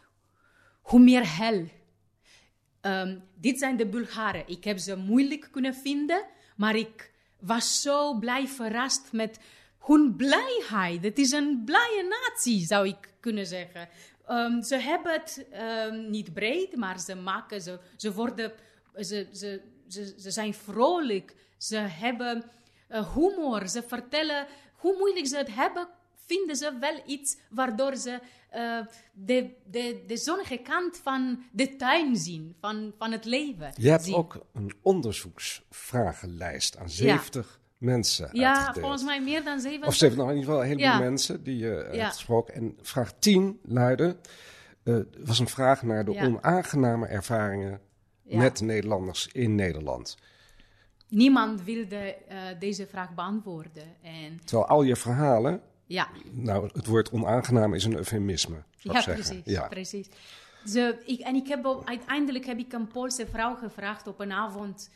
hoe 0.81 0.99
meer 0.99 1.37
hel. 1.37 1.65
Ehm, 2.81 3.17
dit 3.35 3.59
zijn 3.59 3.77
de 3.77 3.87
Bulgaren. 3.87 4.43
Ik 4.47 4.63
heb 4.63 4.77
ze 4.77 4.95
moeilijk 4.95 5.47
kunnen 5.51 5.75
vinden, 5.75 6.25
maar 6.55 6.75
ik 6.75 7.11
was 7.39 7.81
zo 7.81 8.13
blij 8.13 8.47
verrast 8.47 9.11
met 9.11 9.39
hun 9.79 10.15
blijheid. 10.15 11.03
Het 11.03 11.17
is 11.17 11.31
een 11.31 11.61
blije 11.65 12.03
natie, 12.09 12.65
zou 12.65 12.87
ik 12.87 13.13
kunnen 13.19 13.45
zeggen. 13.45 13.89
Ehm, 14.25 14.61
ze 14.61 14.75
hebben 14.75 15.11
het 15.11 15.45
ehm, 15.51 16.09
niet 16.09 16.33
breed, 16.33 16.75
maar 16.75 16.99
ze 16.99 17.15
maken, 17.15 17.61
ze, 17.61 17.79
ze 17.95 18.13
worden 18.13 18.53
ze, 18.99 19.27
ze, 19.33 19.61
ze, 20.17 20.31
zijn 20.31 20.53
vrolijk, 20.53 21.35
ze 21.57 21.75
hebben 21.77 22.43
uh, 22.91 23.15
humor, 23.15 23.67
ze 23.67 23.83
vertellen 23.83 24.47
hoe 24.75 24.95
moeilijk 24.97 25.27
ze 25.27 25.37
het 25.37 25.55
hebben, 25.55 25.87
vinden 26.25 26.55
ze 26.55 26.77
wel 26.79 27.01
iets 27.05 27.37
waardoor 27.49 27.95
ze 27.95 28.19
uh, 28.55 28.79
de, 29.13 29.49
de, 29.65 30.03
de 30.07 30.17
zonnige 30.17 30.57
kant 30.57 30.97
van 30.97 31.43
de 31.51 31.75
tuin 31.75 32.15
zien, 32.15 32.55
van, 32.59 32.93
van 32.97 33.11
het 33.11 33.25
leven. 33.25 33.71
Je 33.75 33.89
hebt 33.89 34.03
zien. 34.03 34.15
ook 34.15 34.45
een 34.53 34.73
onderzoeksvragenlijst 34.81 36.77
aan 36.77 36.89
70 36.89 37.59
mensen 37.77 38.29
Ja, 38.31 38.49
uitgedeeld. 38.55 38.79
volgens 38.79 39.03
mij 39.03 39.21
meer 39.21 39.43
dan 39.43 39.59
zeven. 39.59 39.87
Of 39.87 39.95
ze 39.95 40.05
hebben 40.05 40.25
nog 40.25 40.33
in 40.33 40.39
ieder 40.39 40.49
geval 40.53 40.65
een 40.71 40.77
heleboel 40.77 40.99
Ja. 41.03 41.09
mensen 41.09 41.43
die 41.43 41.57
je 41.57 41.89
Ja. 41.91 41.97
hebt 41.99 42.13
gesproken. 42.13 42.53
En 42.53 42.77
vraag 42.81 43.13
10 43.19 43.59
luidde, 43.63 44.17
eh, 44.83 44.95
was 45.25 45.39
een 45.39 45.47
vraag 45.47 45.83
naar 45.83 46.05
de 46.05 46.11
Ja. 46.11 46.25
onaangename 46.25 47.07
ervaringen 47.07 47.79
Ja. 48.23 48.37
met 48.37 48.61
Nederlanders 48.61 49.27
in 49.31 49.55
Nederland. 49.55 50.17
Niemand 51.09 51.63
wilde 51.63 51.95
eh, 52.15 52.41
deze 52.59 52.87
vraag 52.87 53.13
beantwoorden. 53.15 53.95
En 54.03 54.39
Terwijl 54.45 54.67
al 54.69 54.83
je 54.83 54.95
verhalen, 54.95 55.61
ja, 55.87 56.09
nou 56.31 56.69
het 56.73 56.85
woord 56.85 57.09
onaangenaam 57.11 57.73
is 57.73 57.83
een 57.83 57.95
eufemisme, 57.95 58.63
Ja, 58.77 59.01
precies. 59.01 59.41
Ja. 59.45 59.67
precies. 59.67 60.07
Ze, 60.65 61.01
ik, 61.05 61.19
en 61.19 61.35
ik 61.35 61.47
heb 61.47 61.81
uiteindelijk 61.85 62.45
heb 62.45 62.57
ik 62.57 62.73
een 62.73 62.87
Poolse 62.87 63.27
vrouw 63.27 63.55
gevraagd 63.55 64.07
op 64.07 64.19
een 64.19 64.31
avond. 64.31 64.89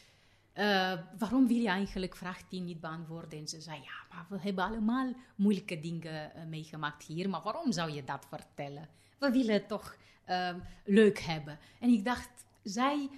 eh, 0.53 0.93
waarom 1.17 1.47
wil 1.47 1.57
je 1.57 1.67
eigenlijk 1.67 2.15
vraag 2.15 2.41
10 2.49 2.65
niet 2.65 2.79
beantwoorden? 2.79 3.39
En 3.39 3.47
ze 3.47 3.61
zei, 3.61 3.77
ja, 3.77 4.15
maar 4.15 4.25
we 4.29 4.37
hebben 4.39 4.63
allemaal 4.63 5.13
moeilijke 5.35 5.79
dingen 5.79 6.35
eh, 6.35 6.45
meegemaakt 6.45 7.03
hier. 7.03 7.29
Maar 7.29 7.41
waarom 7.43 7.71
zou 7.71 7.91
je 7.91 8.03
dat 8.03 8.25
vertellen? 8.29 8.87
We 9.19 9.31
willen 9.31 9.53
het 9.53 9.67
toch 9.67 9.95
eh, 10.25 10.49
leuk 10.85 11.19
hebben. 11.19 11.59
En 11.79 11.89
ik 11.89 12.05
dacht, 12.05 12.29
zij 12.63 13.09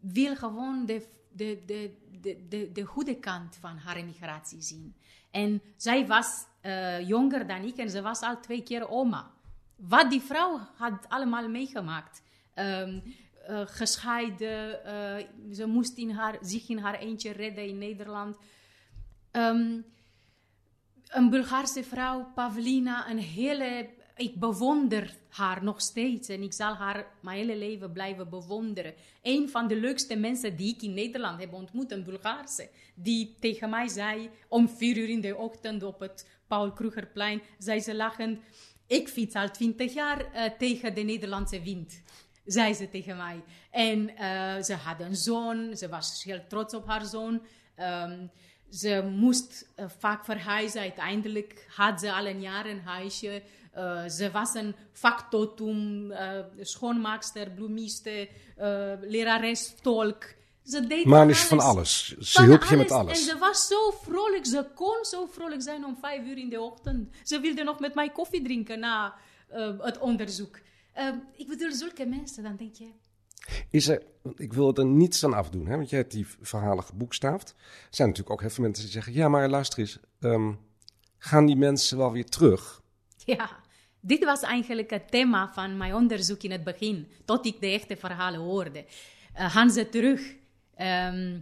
wil 0.00 0.36
gewoon 0.36 0.86
de, 0.86 1.06
de, 1.32 1.62
de, 1.66 1.96
de, 2.20 2.46
de, 2.48 2.72
de 2.72 2.84
goede 2.84 3.18
kant 3.18 3.56
van 3.60 3.76
haar 3.76 3.96
emigratie 3.96 4.62
zien. 4.62 4.94
En 5.30 5.62
zij 5.76 6.06
was 6.06 6.44
eh, 6.60 7.08
jonger 7.08 7.46
dan 7.46 7.62
ik 7.62 7.76
en 7.76 7.90
ze 7.90 8.02
was 8.02 8.20
al 8.20 8.40
twee 8.40 8.62
keer 8.62 8.88
oma. 8.88 9.30
Wat 9.76 10.10
die 10.10 10.20
vrouw 10.20 10.60
had 10.74 11.08
allemaal 11.08 11.48
meegemaakt. 11.48 12.22
Ehm, 12.54 12.98
eh, 13.46 13.60
gescheiden, 13.64 14.84
eh, 14.84 15.26
ze 15.52 15.66
moest 15.66 15.96
in 15.96 16.10
haar, 16.10 16.38
zich 16.40 16.68
in 16.68 16.78
haar 16.78 16.98
eentje 16.98 17.32
redden 17.32 17.66
in 17.66 17.78
Nederland. 17.78 18.36
Ehm, 19.30 19.80
een 21.08 21.30
Bulgaarse 21.30 21.84
vrouw, 21.84 22.32
Pavlina, 22.34 23.10
een 23.10 23.18
hele. 23.18 23.88
Ik 24.20 24.34
bewonder 24.34 25.16
haar 25.28 25.64
nog 25.64 25.80
steeds 25.80 26.28
en 26.28 26.42
ik 26.42 26.52
zal 26.52 26.74
haar 26.74 27.06
mijn 27.20 27.36
hele 27.36 27.56
leven 27.56 27.92
blijven 27.92 28.28
bewonderen. 28.28 28.94
Een 29.22 29.48
van 29.48 29.68
de 29.68 29.76
leukste 29.76 30.16
mensen 30.16 30.56
die 30.56 30.74
ik 30.74 30.82
in 30.82 30.94
Nederland 30.94 31.40
heb 31.40 31.52
ontmoet, 31.52 31.92
een 31.92 32.04
Bulgaarse, 32.04 32.68
die 32.94 33.36
tegen 33.38 33.70
mij 33.70 33.88
zei 33.88 34.30
om 34.48 34.68
vier 34.68 34.96
uur 34.96 35.08
in 35.08 35.20
de 35.20 35.36
ochtend 35.36 35.82
op 35.82 36.00
het 36.00 36.28
Paul 36.46 36.72
Krugerplein, 36.72 37.42
zei 37.58 37.80
ze 37.80 37.94
lachend, 37.94 38.40
ik 38.86 39.08
fiets 39.08 39.34
al 39.34 39.50
twintig 39.50 39.94
jaar 39.94 40.32
eh, 40.32 40.50
tegen 40.58 40.94
de 40.94 41.02
Nederlandse 41.02 41.62
wind 41.62 42.02
zei 42.44 42.74
ze 42.74 42.88
tegen 42.88 43.16
mij. 43.16 43.42
En 43.70 44.16
eh, 44.16 44.62
ze 44.62 44.74
had 44.74 45.00
een 45.00 45.16
zoon, 45.16 45.76
ze 45.76 45.88
was 45.88 46.24
heel 46.24 46.40
trots 46.48 46.74
op 46.74 46.86
haar 46.86 47.04
zoon. 47.04 47.42
Ehm, 47.74 48.26
ze 48.70 49.10
moest 49.16 49.68
eh, 49.74 49.84
vaak 49.98 50.24
verhuizen. 50.24 50.80
Uiteindelijk 50.80 51.66
had 51.74 52.00
ze 52.00 52.12
al 52.12 52.26
een 52.26 52.40
jaar 52.40 52.66
een 52.66 52.80
huisje. 52.80 53.42
Eh, 53.70 54.08
ze 54.08 54.30
was 54.30 54.54
een 54.54 54.74
factotum, 54.92 56.10
eh 56.10 56.44
schoonmaakster, 56.60 57.50
bloemiste, 57.50 58.28
eh, 58.56 58.92
lerares, 59.00 59.74
tolk. 59.82 60.34
Ze 60.62 60.86
deed 60.86 61.04
Manisch 61.04 61.44
van 61.44 61.60
alles. 61.60 62.16
Ze 62.18 62.32
van 62.32 62.44
hielp 62.44 62.64
je 62.64 62.76
met 62.76 62.90
alles. 62.90 63.18
En 63.18 63.24
ze 63.24 63.38
was 63.38 63.66
zo 63.66 63.90
vrolijk. 63.90 64.46
Ze 64.46 64.66
kon 64.74 65.04
zo 65.04 65.26
vrolijk 65.26 65.62
zijn 65.62 65.84
om 65.84 65.96
vijf 66.00 66.26
uur 66.26 66.38
in 66.38 66.48
de 66.48 66.60
ochtend. 66.60 67.16
Ze 67.22 67.40
wilde 67.40 67.62
nog 67.62 67.80
met 67.80 67.94
mij 67.94 68.10
koffie 68.10 68.42
drinken 68.42 68.80
na 68.80 69.14
het 69.78 69.98
onderzoek. 69.98 70.58
Ik 71.36 71.48
bedoel, 71.48 71.72
zulke 71.72 72.06
mensen, 72.06 72.42
dan 72.42 72.56
denk 72.56 72.74
je... 72.74 72.90
Is 73.70 73.88
er, 73.88 74.02
ik 74.36 74.52
wil 74.52 74.74
er 74.74 74.84
niets 74.84 75.24
aan 75.24 75.34
afdoen, 75.34 75.66
hè, 75.66 75.76
want 75.76 75.90
je 75.90 75.96
hebt 75.96 76.12
die 76.12 76.26
verhalen 76.40 76.84
geboekstaafd. 76.84 77.48
Er 77.58 77.86
zijn 77.90 78.08
natuurlijk 78.08 78.34
ook 78.34 78.40
heel 78.40 78.50
veel 78.50 78.64
mensen 78.64 78.84
die 78.84 78.92
zeggen: 78.92 79.12
ja, 79.12 79.28
maar 79.28 79.48
luister 79.48 79.78
eens, 79.78 79.98
ehm, 80.20 80.52
gaan 81.18 81.46
die 81.46 81.56
mensen 81.56 81.98
wel 81.98 82.12
weer 82.12 82.28
terug? 82.28 82.78
Ja, 83.24 83.59
dit 84.00 84.24
was 84.24 84.42
eigenlijk 84.42 84.90
het 84.90 85.10
thema 85.10 85.52
van 85.52 85.76
mijn 85.76 85.94
onderzoek 85.94 86.42
in 86.42 86.50
het 86.50 86.64
begin, 86.64 87.08
tot 87.24 87.46
ik 87.46 87.60
de 87.60 87.66
echte 87.66 87.96
verhalen 87.96 88.40
hoorde. 88.40 88.84
Eh, 89.34 89.50
gaan 89.50 89.70
ze 89.70 89.88
terug? 89.88 90.34
Ehm, 90.74 91.38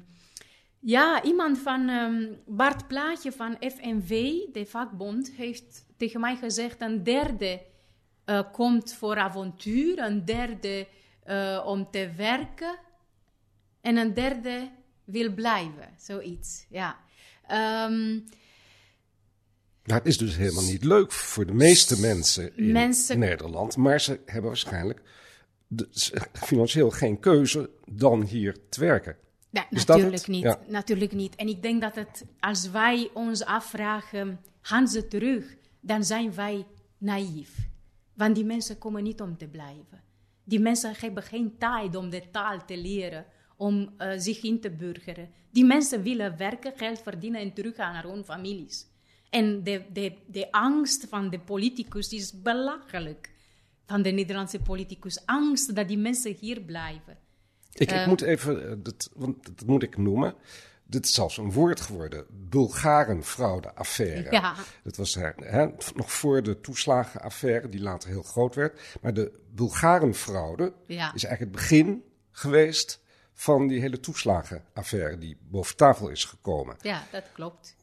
ja, 0.81 1.23
iemand 1.23 1.59
van 1.59 1.89
ehm, 1.89 2.27
Bart 2.47 2.89
Plaatje 2.89 3.33
van 3.33 3.57
FNV, 3.61 4.33
de 4.53 4.67
vakbond, 4.67 5.33
heeft 5.37 5.87
tegen 5.97 6.21
mij 6.21 6.37
gezegd: 6.37 6.81
een 6.81 7.03
derde 7.03 7.61
eh, 8.25 8.41
komt 8.53 8.95
voor 8.95 9.17
avontuur, 9.17 9.99
een 9.99 10.25
derde 10.25 10.87
eh, 11.25 11.63
om 11.67 11.91
te 11.91 12.11
werken 12.17 12.79
en 13.81 13.97
een 13.97 14.15
derde 14.15 14.71
wil 15.05 15.33
blijven, 15.33 15.95
zoiets. 15.97 16.67
Ja. 16.71 16.97
Ehm, 17.47 18.19
Het 19.95 20.07
is 20.07 20.19
dus 20.19 20.37
helemaal 20.37 20.65
niet 20.65 20.85
leuk 20.85 21.13
voor 21.13 21.47
de 21.47 21.55
meeste 21.55 22.01
mensen 22.01 22.57
in 22.57 22.73
Mensen- 22.73 23.19
Nederland, 23.19 23.77
maar 23.77 24.01
ze 24.01 24.21
hebben 24.27 24.51
waarschijnlijk 24.51 25.03
financieel 26.33 26.91
geen 26.91 27.21
keuze 27.21 27.71
dan 27.87 28.23
hier 28.23 28.57
te 28.69 28.81
werken. 28.81 29.17
Ja, 29.51 29.67
Is 29.71 29.85
dat 29.85 29.97
natuurlijk 29.97 30.27
niet. 30.27 30.43
Ja. 30.43 30.61
Natuurlijk 30.67 31.13
niet. 31.13 31.37
En 31.37 31.49
ik 31.49 31.63
denk 31.63 31.81
dat 31.81 31.95
het, 31.95 32.25
als 32.41 32.71
wij 32.71 33.11
ons 33.15 33.45
afvragen, 33.45 34.41
gaan 34.61 34.89
ze 34.89 35.09
terug, 35.09 35.57
dan 35.81 36.05
zijn 36.05 36.35
wij 36.35 36.67
naïef. 36.99 37.51
Want 38.15 38.35
die 38.35 38.45
mensen 38.45 38.79
komen 38.79 39.03
niet 39.03 39.21
om 39.21 39.37
te 39.37 39.47
blijven. 39.47 40.03
Die 40.45 40.61
mensen 40.61 40.95
hebben 40.99 41.23
geen 41.23 41.55
tijd 41.59 41.97
om 41.97 42.11
de 42.11 42.23
taal 42.31 42.65
te 42.65 42.77
leren, 42.77 43.25
om 43.57 43.95
eh, 43.97 44.11
zich 44.17 44.43
in 44.43 44.61
te 44.61 44.71
burgeren. 44.71 45.29
Die 45.51 45.65
mensen 45.65 46.03
willen 46.03 46.37
werken, 46.37 46.73
geld 46.77 47.01
verdienen 47.03 47.41
en 47.41 47.53
teruggaan 47.53 47.93
naar 47.93 48.05
hun 48.05 48.25
families. 48.25 48.87
En 49.31 49.63
de, 49.63 49.83
de, 49.93 50.13
de 50.27 50.53
angst 50.53 51.07
van 51.09 51.31
de 51.31 51.39
politicus 51.41 52.13
is 52.13 52.43
belachelijk. 52.43 53.31
Van 53.87 54.03
de 54.03 54.11
Nederlandse 54.11 54.59
politicus. 54.61 55.27
Angst 55.27 55.75
dat 55.75 55.89
die 55.89 55.99
mensen 55.99 56.35
hier 56.41 56.61
blijven. 56.61 57.17
Ik, 57.73 57.81
ik 57.81 57.91
Eh. 57.91 58.07
moet 58.07 58.21
even, 58.21 58.71
eh, 58.71 58.75
dat, 58.79 59.11
want 59.15 59.45
dat 59.57 59.67
moet 59.67 59.83
ik 59.83 59.97
noemen. 59.97 60.35
Dit 60.85 61.05
is 61.05 61.15
zelfs 61.15 61.37
een 61.37 61.53
woord 61.53 61.81
geworden. 61.81 62.27
Bulgarenfraude-affaire. 63.09 64.31
Ja. 64.31 64.55
Dat 64.83 64.97
was 64.97 65.15
hè, 65.15 65.31
hè, 65.37 65.67
nog 65.95 66.13
voor 66.13 66.43
de 66.43 66.61
toeslagenaffaire, 66.61 67.69
die 67.69 67.81
later 67.81 68.09
heel 68.09 68.23
groot 68.23 68.55
werd. 68.55 68.81
Maar 69.03 69.15
de 69.15 69.41
Bulgarenfraude 69.55 70.73
Ja. 70.87 71.15
is 71.15 71.25
eigenlijk 71.25 71.41
het 71.41 71.51
begin 71.51 72.03
geweest 72.31 73.01
van 73.35 73.67
die 73.67 73.81
hele 73.81 74.01
toeslagenaffaire 74.01 75.19
die 75.19 75.37
boven 75.41 75.77
tafel 75.77 76.09
is 76.09 76.25
gekomen. 76.25 76.77
Ja, 76.81 77.03
dat 77.13 77.25
klopt. 77.33 77.77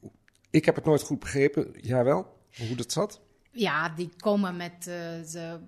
Ik 0.56 0.66
heb 0.66 0.76
het 0.76 0.86
nooit 0.86 1.02
goed 1.02 1.20
begrepen, 1.20 1.74
jij 1.82 2.04
wel, 2.04 2.38
hoe 2.68 2.76
dat 2.76 2.92
zat? 2.92 3.22
Ja, 3.52 3.90
die 3.90 4.10
komen 4.18 4.56
met. 4.56 4.88
eh, 4.88 4.96
ze, 5.28 5.60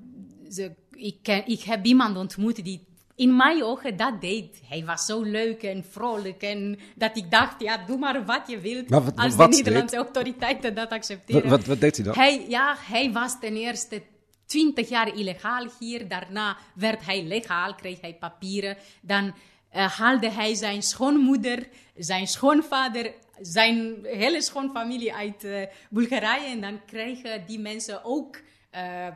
ze, 0.49 0.71
ik, 0.91 1.27
ik 1.45 1.61
heb 1.61 1.85
iemand 1.85 2.17
ontmoet 2.17 2.63
die 2.63 2.85
in 3.15 3.35
mijn 3.35 3.63
ogen 3.63 3.97
dat 3.97 4.21
deed. 4.21 4.61
Hij 4.69 4.85
was 4.85 5.05
zo 5.05 5.21
leuk 5.21 5.63
en 5.63 5.83
vrolijk. 5.89 6.41
En 6.41 6.79
dat 6.95 7.17
ik 7.17 7.31
dacht, 7.31 7.61
ja, 7.61 7.85
doe 7.85 7.97
maar 7.97 8.25
wat 8.25 8.47
je 8.47 8.59
wilt. 8.59 8.89
Maar 8.89 9.03
wat- 9.03 9.15
als 9.15 9.35
wat 9.35 9.49
de 9.49 9.55
deed? 9.55 9.65
Nederlandse 9.65 9.95
autoriteiten 9.95 10.75
dat 10.75 10.89
accepteren. 10.91 11.49
wat, 11.49 11.65
wat 11.65 11.79
deed 11.79 11.95
hij 11.95 12.05
dan? 12.05 12.15
Hij, 12.15 12.45
ja, 12.49 12.75
hij 12.79 13.11
was 13.11 13.39
ten 13.39 13.55
eerste 13.55 14.01
20 14.45 14.89
jaar 14.89 15.15
illegaal 15.15 15.65
hier. 15.79 16.07
Daarna 16.07 16.57
werd 16.75 17.05
hij 17.05 17.23
legaal, 17.23 17.75
kreeg 17.75 18.01
hij 18.01 18.15
papieren. 18.15 18.77
Dan 19.01 19.33
eh, 19.77 19.91
haalde 19.91 20.31
hij 20.31 20.55
zijn 20.55 20.83
schoonmoeder, 20.83 21.67
zijn 21.95 22.27
schoonvader, 22.27 23.13
zijn 23.41 23.97
hele 24.03 24.41
schoonfamilie 24.41 25.13
uit 25.13 25.43
eh, 25.43 25.61
Bulgarije. 25.89 26.47
En 26.47 26.61
dan 26.61 26.85
kregen 26.85 27.45
die 27.45 27.59
mensen 27.59 28.03
ook 28.03 28.41
eh, 28.69 29.07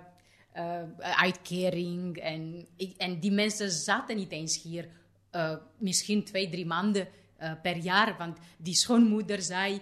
uitkering. 1.00 2.18
En, 2.18 2.68
en 2.98 3.20
die 3.20 3.32
mensen 3.32 3.72
zaten 3.72 4.16
niet 4.16 4.32
eens 4.32 4.62
hier. 4.62 4.88
misschien 5.78 6.24
twee, 6.24 6.50
drie 6.50 6.66
maanden 6.66 7.08
per 7.62 7.78
jaar. 7.78 8.16
Want 8.18 8.38
die 8.58 8.76
schoonmoeder 8.76 9.42
zei 9.42 9.82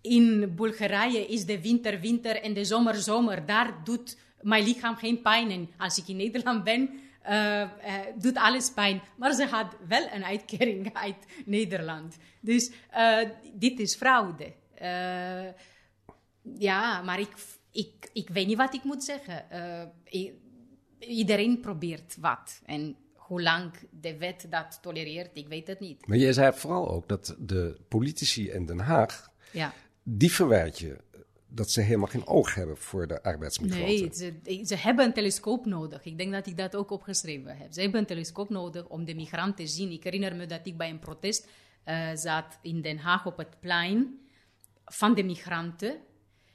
in 0.00 0.54
Bulgarije 0.54 1.26
is 1.26 1.44
de 1.44 1.60
winter 1.60 2.00
winter 2.00 2.42
en 2.42 2.54
de 2.54 2.64
zomer 2.64 2.94
zomer. 2.94 3.46
Daar 3.46 3.84
doet 3.84 4.18
mijn 4.40 4.64
lichaam 4.64 4.96
geen 4.96 5.22
pijn. 5.22 5.50
En 5.50 5.70
als 5.76 5.98
ik 5.98 6.08
in 6.08 6.16
Nederland 6.16 6.64
ben, 6.64 6.90
eh, 7.26 8.00
doet 8.18 8.36
alles 8.36 8.70
pijn. 8.72 9.02
Maar 9.16 9.32
ze 9.34 9.44
had 9.46 9.76
wel 9.88 10.08
een 10.12 10.24
uitkering 10.24 10.94
uit 11.06 11.16
Nederland. 11.44 12.16
Dus 12.40 12.70
eh, 12.90 13.18
dit 13.54 13.80
is 13.80 13.94
fraude. 13.94 14.52
Ja, 16.58 17.02
maar 17.02 17.20
ik, 17.20 17.28
ik, 17.72 18.10
ik 18.12 18.28
weet 18.28 18.46
niet 18.46 18.56
wat 18.56 18.74
ik 18.74 18.84
moet 18.84 19.04
zeggen. 19.04 19.44
I- 20.12 20.32
iedereen 20.98 21.60
probeert 21.60 22.16
wat. 22.20 22.60
En 22.64 22.96
hoe 23.14 23.42
lang 23.42 23.72
de 23.90 24.16
wet 24.16 24.46
dat 24.50 24.78
tolereert, 24.82 25.36
ik 25.36 25.48
weet 25.48 25.66
het 25.66 25.80
niet. 25.80 26.06
Maar 26.06 26.16
jij 26.16 26.32
zei 26.32 26.52
vooral 26.52 26.90
ook 26.90 27.08
dat 27.08 27.36
de 27.38 27.80
politici 27.88 28.50
in 28.50 28.66
Den 28.66 28.78
Haag, 28.78 29.30
Ja. 29.52 29.72
die 30.02 30.32
verwijt 30.32 30.78
je 30.78 30.96
dat 31.56 31.70
ze 31.70 31.80
helemaal 31.80 32.08
geen 32.08 32.26
oog 32.26 32.54
hebben 32.54 32.76
voor 32.76 33.06
de 33.06 33.22
arbeidsmigranten. 33.22 33.86
Nee, 33.86 34.10
ze, 34.14 34.64
ze 34.66 34.76
hebben 34.76 35.04
een 35.04 35.12
telescoop 35.12 35.66
nodig. 35.66 36.04
Ik 36.04 36.18
denk 36.18 36.32
dat 36.32 36.46
ik 36.46 36.56
dat 36.56 36.76
ook 36.76 36.90
opgeschreven 36.90 37.56
heb. 37.56 37.72
Ze 37.72 37.80
hebben 37.80 38.00
een 38.00 38.06
telescoop 38.06 38.48
nodig 38.50 38.88
om 38.88 39.04
de 39.04 39.14
migranten 39.14 39.64
te 39.64 39.70
zien. 39.70 39.90
Ik 39.90 40.04
herinner 40.04 40.36
me 40.36 40.46
dat 40.46 40.60
ik 40.62 40.76
bij 40.76 40.90
een 40.90 40.98
protest 40.98 41.48
eh, 41.84 42.08
zat 42.14 42.58
in 42.62 42.80
Den 42.80 42.98
Haag 42.98 43.26
op 43.26 43.36
het 43.36 43.60
plein 43.60 44.18
van 44.84 45.14
de 45.14 45.22
migranten. 45.22 45.96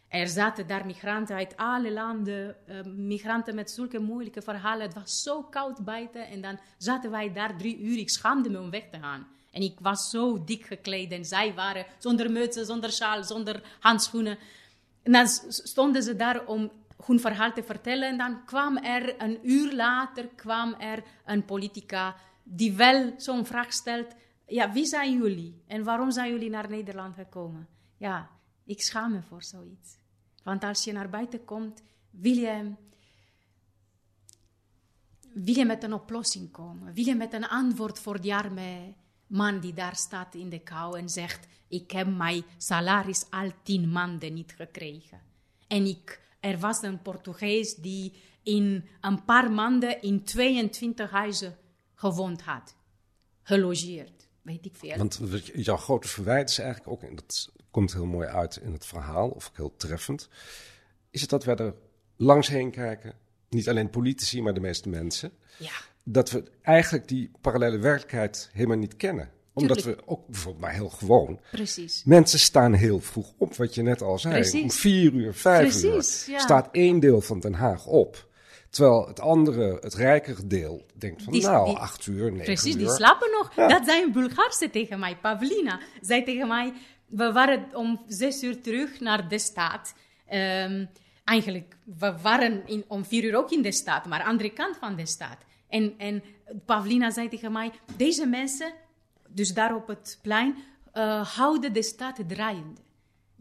Er 0.07 0.27
zaten 0.27 0.67
daar 0.67 0.85
migranten 0.85 1.35
uit 1.35 1.57
alle 1.57 1.91
landen, 1.91 2.55
eh, 2.67 2.83
migranten 2.83 3.55
met 3.55 3.71
zulke 3.71 3.99
moeilijke 3.99 4.41
verhalen. 4.41 4.85
Het 4.85 4.93
was 4.93 5.23
zo 5.23 5.43
koud 5.43 5.83
buiten 5.85 6.27
en 6.27 6.41
dan 6.41 6.59
zaten 6.77 7.11
wij 7.11 7.33
daar 7.33 7.57
drie 7.57 7.79
uur. 7.79 7.97
Ik 7.97 8.09
schaamde 8.09 8.49
me 8.49 8.59
om 8.59 8.69
weg 8.69 8.83
te 8.91 8.99
gaan. 8.99 9.27
En 9.51 9.61
ik 9.61 9.77
was 9.79 10.09
zo 10.09 10.43
dik 10.43 10.65
gekleed 10.65 11.11
en 11.11 11.25
zij 11.25 11.53
waren 11.53 11.85
zonder 11.97 12.31
mutsen, 12.31 12.65
zonder 12.65 12.91
sjaal, 12.91 13.23
zonder 13.23 13.63
handschoenen. 13.79 14.37
En 15.03 15.11
dan 15.11 15.27
stonden 15.47 16.03
ze 16.03 16.15
daar 16.15 16.45
om 16.45 16.71
hun 17.05 17.19
verhaal 17.19 17.53
te 17.53 17.63
vertellen. 17.63 18.09
En 18.09 18.17
dan 18.17 18.45
kwam 18.45 18.77
er 18.77 19.21
een 19.21 19.39
uur 19.49 19.73
later 19.73 20.27
kwam 20.27 20.73
er 20.73 21.03
een 21.25 21.45
politica 21.45 22.15
die 22.43 22.73
wel 22.73 23.13
zo'n 23.17 23.45
vraag 23.45 23.73
stelt. 23.73 24.15
Ja, 24.47 24.71
wie 24.71 24.85
zijn 24.85 25.17
jullie? 25.17 25.63
En 25.67 25.83
waarom 25.83 26.11
zijn 26.11 26.31
jullie 26.31 26.49
naar 26.49 26.69
Nederland 26.69 27.15
gekomen? 27.15 27.67
Ja, 27.97 28.29
ik 28.65 28.81
schaam 28.81 29.11
me 29.11 29.21
voor 29.21 29.43
zoiets. 29.43 29.97
Want 30.43 30.63
als 30.63 30.83
je 30.83 30.91
naar 30.91 31.09
buiten 31.09 31.45
komt, 31.45 31.81
wil 32.09 32.35
je, 32.35 32.71
wil 35.33 35.55
je 35.55 35.65
met 35.65 35.83
een 35.83 35.93
oplossing 35.93 36.51
komen. 36.51 36.93
Wil 36.93 37.05
je 37.05 37.15
met 37.15 37.33
een 37.33 37.47
antwoord 37.47 37.99
voor 37.99 38.21
die 38.21 38.35
arme 38.35 38.93
man 39.31 39.59
die 39.59 39.73
daar 39.73 39.95
staat 39.95 40.35
in 40.35 40.49
de 40.49 40.59
kou 40.59 40.97
en 40.97 41.09
zegt: 41.09 41.47
Ik 41.67 41.91
heb 41.91 42.07
mijn 42.07 42.43
salaris 42.57 43.25
al 43.29 43.51
tien 43.63 43.91
maanden 43.91 44.33
niet 44.33 44.53
gekregen. 44.57 45.21
En 45.67 45.85
ik, 45.85 46.21
er 46.39 46.59
was 46.59 46.81
een 46.81 47.01
Portugees 47.01 47.75
die 47.75 48.13
in 48.43 48.85
een 49.01 49.25
paar 49.25 49.51
maanden 49.51 50.01
in 50.01 50.23
22 50.23 51.09
huizen 51.09 51.57
gewoond 51.95 52.41
had. 52.41 52.75
Gelogeerd, 53.43 54.27
weet 54.41 54.65
ik 54.65 54.75
veel. 54.75 54.97
Want 54.97 55.19
jouw 55.53 55.77
grote 55.77 56.07
verwijt 56.07 56.49
is 56.49 56.57
eigenlijk 56.57 56.91
ook, 56.91 57.03
en 57.09 57.15
dat 57.15 57.51
komt 57.71 57.93
heel 57.93 58.05
mooi 58.05 58.27
uit 58.27 58.55
in 58.55 58.71
het 58.71 58.85
verhaal, 58.85 59.29
of 59.29 59.47
ook 59.47 59.57
heel 59.57 59.75
treffend, 59.75 60.29
is 61.09 61.21
het 61.21 61.29
dat 61.29 61.43
we 61.43 61.55
er 61.55 61.73
langs 62.15 62.47
heen 62.47 62.71
kijken, 62.71 63.15
niet 63.49 63.69
alleen 63.69 63.89
politici, 63.89 64.41
maar 64.41 64.53
de 64.53 64.59
meeste 64.59 64.89
mensen, 64.89 65.31
ja. 65.57 65.89
Dat 66.03 66.29
we 66.31 66.43
eigenlijk 66.61 67.07
die 67.07 67.31
parallele 67.41 67.77
werkelijkheid 67.77 68.49
helemaal 68.53 68.77
niet 68.77 68.95
kennen. 68.97 69.29
Omdat 69.53 69.77
Tuurlijk. 69.77 69.99
we 70.01 70.07
ook 70.07 70.27
bijvoorbeeld 70.27 70.63
maar 70.63 70.73
heel 70.73 70.89
gewoon. 70.89 71.39
Precies. 71.51 72.03
Mensen 72.05 72.39
staan 72.39 72.73
heel 72.73 72.99
vroeg 72.99 73.33
op, 73.37 73.55
wat 73.55 73.75
je 73.75 73.81
net 73.81 74.01
al 74.01 74.19
zei. 74.19 74.33
Precies. 74.33 74.61
Om 74.61 74.71
vier 74.71 75.13
uur, 75.13 75.33
vijf 75.33 75.79
Precies, 75.81 76.27
uur 76.27 76.33
ja. 76.33 76.39
staat 76.39 76.69
één 76.71 76.99
deel 76.99 77.21
van 77.21 77.39
Den 77.39 77.53
Haag 77.53 77.85
op. 77.85 78.29
Terwijl 78.69 79.07
het 79.07 79.19
andere, 79.19 79.77
het 79.81 79.93
rijkere 79.93 80.47
deel, 80.47 80.85
denkt 80.95 81.23
van 81.23 81.33
Die- 81.33 81.41
nou, 81.41 81.65
die- 81.65 81.77
acht 81.77 82.05
uur, 82.07 82.31
negen 82.31 82.45
Precies, 82.45 82.73
uur. 82.73 82.79
die 82.79 82.91
slapen 82.91 83.29
nog. 83.31 83.53
Dat 83.53 83.85
zei 83.85 84.03
een 84.03 84.11
Bulgaarse 84.11 84.69
tegen 84.69 84.99
mij, 84.99 85.17
Pavlina. 85.17 85.79
Zei 86.01 86.23
tegen 86.23 86.47
mij, 86.47 86.73
we 87.07 87.31
waren 87.31 87.65
om 87.73 88.01
zes 88.07 88.43
uur 88.43 88.61
terug 88.61 88.99
naar 88.99 89.27
de 89.27 89.39
stad. 89.39 89.93
Ehm, 90.27 90.85
eigenlijk, 91.23 91.75
we 91.97 92.13
waren 92.21 92.61
in, 92.67 92.83
om 92.87 93.05
vier 93.05 93.23
uur 93.23 93.37
ook 93.37 93.51
in 93.51 93.61
de 93.61 93.71
stad, 93.71 94.05
maar 94.05 94.23
andere 94.23 94.49
kant 94.53 94.77
van 94.77 94.95
de 94.95 95.05
stad. 95.05 95.37
En, 95.71 95.93
en 95.97 96.23
Pavlina 96.65 97.11
zei 97.11 97.29
tegen 97.29 97.51
mij, 97.51 97.71
deze 97.95 98.25
mensen, 98.25 98.73
dus 99.27 99.53
daar 99.53 99.75
op 99.75 99.87
het 99.87 100.19
plein, 100.21 100.55
eh, 100.91 101.35
houden 101.35 101.73
de 101.73 101.83
stad 101.83 102.15
draaiende. 102.27 102.81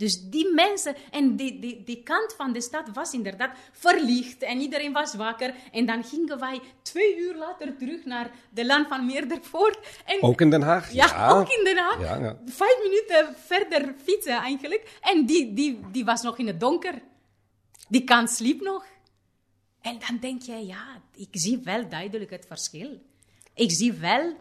Dus 0.01 0.23
die 0.31 0.55
mensen, 0.55 0.95
en 1.11 1.37
die, 1.37 1.59
die, 1.59 1.83
die 1.85 2.03
kant 2.03 2.35
van 2.37 2.53
de 2.53 2.61
stad 2.61 2.89
was 2.93 3.13
inderdaad 3.13 3.51
verlicht 3.73 4.43
en 4.43 4.61
iedereen 4.61 4.93
was 4.93 5.15
wakker. 5.15 5.55
En 5.73 5.87
dan 5.87 6.05
gingen 6.05 6.39
wij 6.39 6.61
twee 6.83 7.19
uur 7.19 7.35
later 7.37 7.77
terug 7.77 8.05
naar 8.05 8.31
de 8.51 8.67
land 8.67 8.89
van 8.89 9.07
Meerdervoort. 9.07 9.79
En, 10.05 10.23
Ook 10.23 10.41
in 10.41 10.51
Den 10.51 10.63
Haag? 10.63 10.93
ja, 10.93 11.31
ook 11.31 11.49
in 11.49 11.65
Den 11.65 11.77
Haag. 11.77 12.01
Ja, 12.01 12.17
ja. 12.17 12.37
Vijf 12.47 12.77
minuten 12.83 13.35
verder 13.39 13.95
fietsen 14.03 14.37
eigenlijk. 14.37 14.99
En 15.01 15.27
die, 15.27 15.53
die, 15.53 15.81
die 15.93 16.05
was 16.05 16.23
nog 16.23 16.39
in 16.39 16.47
het 16.47 16.61
donker. 16.61 16.95
Die 17.89 18.05
kant 18.05 18.31
sliep 18.31 18.61
nog. 18.61 18.85
En 19.81 19.99
dan 20.09 20.19
denk 20.21 20.43
je, 20.43 20.67
ja, 20.67 21.03
ik 21.15 21.29
zie 21.31 21.59
wel 21.59 21.89
duidelijk 21.89 22.31
het 22.31 22.47
verschil. 22.47 23.03
Ik 23.55 23.71
zie 23.71 23.93
wel 23.93 24.37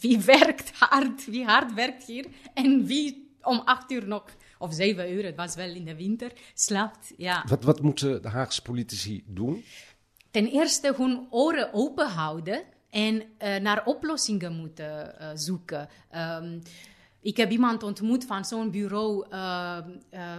wie 0.00 0.20
werkt 0.36 0.72
hard, 0.78 1.24
wie 1.24 1.44
hard 1.44 1.74
werkt 1.74 2.04
hier 2.04 2.26
en 2.54 2.86
wie 2.86 3.30
om 3.42 3.60
acht 3.64 3.90
uur 3.90 4.06
nog, 4.06 4.24
of 4.58 4.74
zeven 4.74 5.12
uur, 5.12 5.24
het 5.24 5.36
was 5.36 5.54
wel 5.54 5.68
in 5.68 5.84
de 5.84 5.96
winter, 5.96 6.32
slaapt. 6.54 7.12
Ja. 7.16 7.44
Wat, 7.48 7.64
wat 7.64 7.82
moeten 7.82 8.22
de 8.22 8.28
Haagse 8.28 8.62
politici 8.62 9.24
doen? 9.26 9.64
Ten 10.30 10.46
eerste 10.46 10.94
hun 10.96 11.26
oren 11.30 11.72
open 11.72 12.08
houden 12.08 12.62
en 12.90 13.22
eh, 13.38 13.60
naar 13.60 13.84
oplossingen 13.84 14.52
moeten 14.52 15.18
eh, 15.18 15.30
zoeken. 15.34 15.88
Ehm, 16.10 16.58
ik 17.20 17.36
heb 17.36 17.50
iemand 17.50 17.82
ontmoet 17.82 18.24
van 18.24 18.44
zo'n 18.44 18.70
bureau 18.70 19.26
eh, 19.30 19.78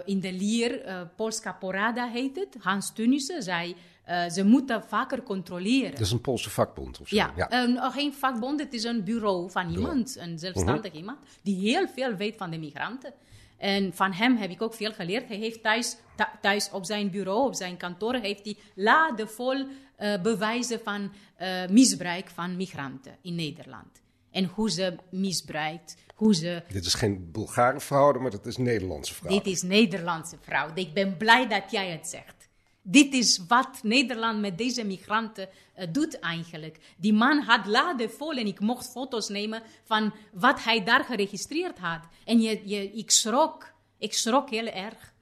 in 0.06 0.20
de 0.20 0.34
Lier, 0.34 1.08
Polska 1.16 1.52
Porada 1.52 2.08
heet 2.08 2.36
het, 2.36 2.56
Hans 2.60 2.94
Tunissen, 2.94 3.44
zei 3.44 3.76
eh, 4.04 4.30
ze 4.30 4.44
moeten 4.46 4.84
vaker 4.84 5.24
controleren. 5.24 5.92
Dat 5.92 6.00
is 6.00 6.12
een 6.12 6.22
Poolse 6.22 6.50
vakbond 6.50 7.00
of 7.02 7.08
zo. 7.08 7.16
Ja, 7.16 7.66
nog 7.66 7.94
geen 7.94 8.14
vakbond, 8.14 8.60
het 8.60 8.74
is 8.74 8.84
een 8.84 9.04
bureau 9.04 9.52
van 9.52 9.70
iemand, 9.72 10.16
een 10.18 10.40
zelfstandig 10.40 10.92
Mhm. 10.92 10.96
iemand, 11.00 11.18
die 11.42 11.56
heel 11.70 11.88
veel 11.88 12.16
weet 12.16 12.36
van 12.38 12.50
de 12.50 12.58
migranten. 12.58 13.14
En 13.58 13.94
van 13.94 14.12
hem 14.12 14.36
heb 14.38 14.50
ik 14.50 14.62
ook 14.62 14.74
veel 14.74 14.94
geleerd. 14.94 15.28
Hij 15.28 15.38
heeft 15.38 15.62
thuis, 15.64 15.96
thu- 16.16 16.38
thuis 16.42 16.70
op 16.72 16.86
zijn 16.86 17.10
bureau, 17.10 17.46
op 17.48 17.54
zijn 17.56 17.78
kantoor, 17.78 18.14
heeft 18.16 18.46
hij 18.46 18.58
laden 18.76 19.30
vol 19.30 19.66
eh, 19.96 20.22
bewijzen 20.22 20.80
van 20.84 21.12
eh, 21.36 21.68
misbruik 21.70 22.30
van 22.30 22.56
migranten 22.56 23.18
in 23.22 23.36
Nederland. 23.36 24.02
En 24.32 24.46
hoe 24.46 24.72
ze 24.72 24.96
misbruikt, 25.12 25.96
hoe 26.16 26.36
ze 26.36 26.64
Dit 26.68 26.86
is 26.86 26.94
geen 26.94 27.30
Bulgare 27.32 27.80
vrouw, 27.80 28.20
maar 28.20 28.32
dat 28.32 28.46
is 28.46 28.58
Nederlandse 28.58 29.14
vrouw. 29.14 29.32
dit 29.32 29.46
is 29.48 29.62
Nederlandse 29.62 30.36
vrouw. 30.42 30.70
Ik 30.74 30.94
ben 30.94 31.18
blij 31.18 31.48
dat 31.48 31.72
jij 31.72 31.90
het 31.90 32.08
zegt. 32.08 32.43
Dit 32.86 33.14
is 33.14 33.40
wat 33.48 33.80
Nederland 33.84 34.40
met 34.40 34.58
deze 34.58 34.84
migranten 34.84 35.50
eh, 35.74 35.88
doet 35.92 36.20
eigenlijk. 36.20 36.80
Die 36.98 37.14
man 37.14 37.40
had 37.40 37.66
laden 37.66 38.12
vol 38.12 38.32
en 38.32 38.48
ik 38.48 38.60
mocht 38.60 38.92
foto's 38.92 39.30
nemen 39.30 39.62
van 39.84 40.14
wat 40.34 40.64
hij 40.64 40.84
daar 40.84 41.04
geregistreerd 41.04 41.78
had. 41.78 42.02
En 42.26 42.42
je, 42.42 42.62
je, 42.66 42.92
ik 42.92 43.12
schrok. 43.12 43.74
Ik 43.98 44.14
schrok 44.14 44.50
heel 44.50 44.68
erg. 44.68 45.14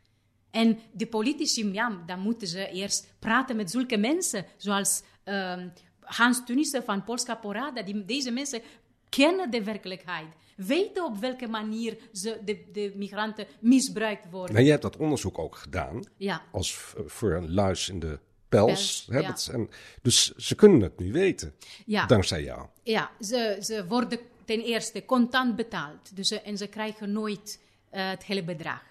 En 0.52 0.80
de 0.92 1.08
politici, 1.08 1.72
ja, 1.72 2.02
dan 2.06 2.20
moeten 2.20 2.48
ze 2.48 2.70
eerst 2.70 3.14
praten 3.20 3.56
met 3.56 3.72
zulke 3.72 3.98
mensen, 3.98 4.46
zoals 4.58 5.02
ehm, 5.24 5.70
Hans 6.00 6.46
Tunissen 6.46 6.84
van 6.84 7.04
Polska 7.04 7.36
Porada. 7.36 7.82
Die, 7.82 8.06
deze 8.06 8.32
mensen 8.32 8.62
kennen 9.10 9.52
de 9.52 9.64
werkelijkheid, 9.64 10.28
weten 10.66 11.06
op 11.06 11.18
welke 11.18 11.48
manier 11.48 11.98
ze, 12.12 12.40
de, 12.46 12.64
de 12.72 12.94
migranten 12.96 13.48
misbruikt 13.60 14.30
worden. 14.30 14.54
Maar 14.54 14.62
jij 14.62 14.72
hebt 14.72 14.84
dat 14.84 14.98
onderzoek 14.98 15.40
ook 15.40 15.56
gedaan, 15.56 16.04
Ja, 16.18 16.42
als 16.52 16.76
voor 17.06 17.34
een 17.34 17.54
luis 17.54 17.90
in 17.90 18.00
de 18.00 18.20
pels. 18.50 19.08
Ja. 19.10 19.36
en, 19.52 19.70
dus 20.02 20.36
ze 20.36 20.56
kunnen 20.56 20.82
het 20.82 21.00
nu 21.00 21.12
weten, 21.12 21.54
ja. 21.86 22.06
dankzij 22.06 22.44
jou. 22.44 22.68
Ja, 22.84 23.12
ze, 23.20 23.58
ze 23.62 23.88
worden 23.88 24.20
ten 24.46 24.62
eerste 24.62 25.06
contant 25.06 25.56
betaald. 25.56 26.16
Dus 26.16 26.32
en 26.32 26.58
ze 26.58 26.68
krijgen 26.68 27.12
nooit 27.12 27.62
eh, 27.90 28.10
het 28.10 28.24
hele 28.24 28.44
bedrag. 28.44 28.84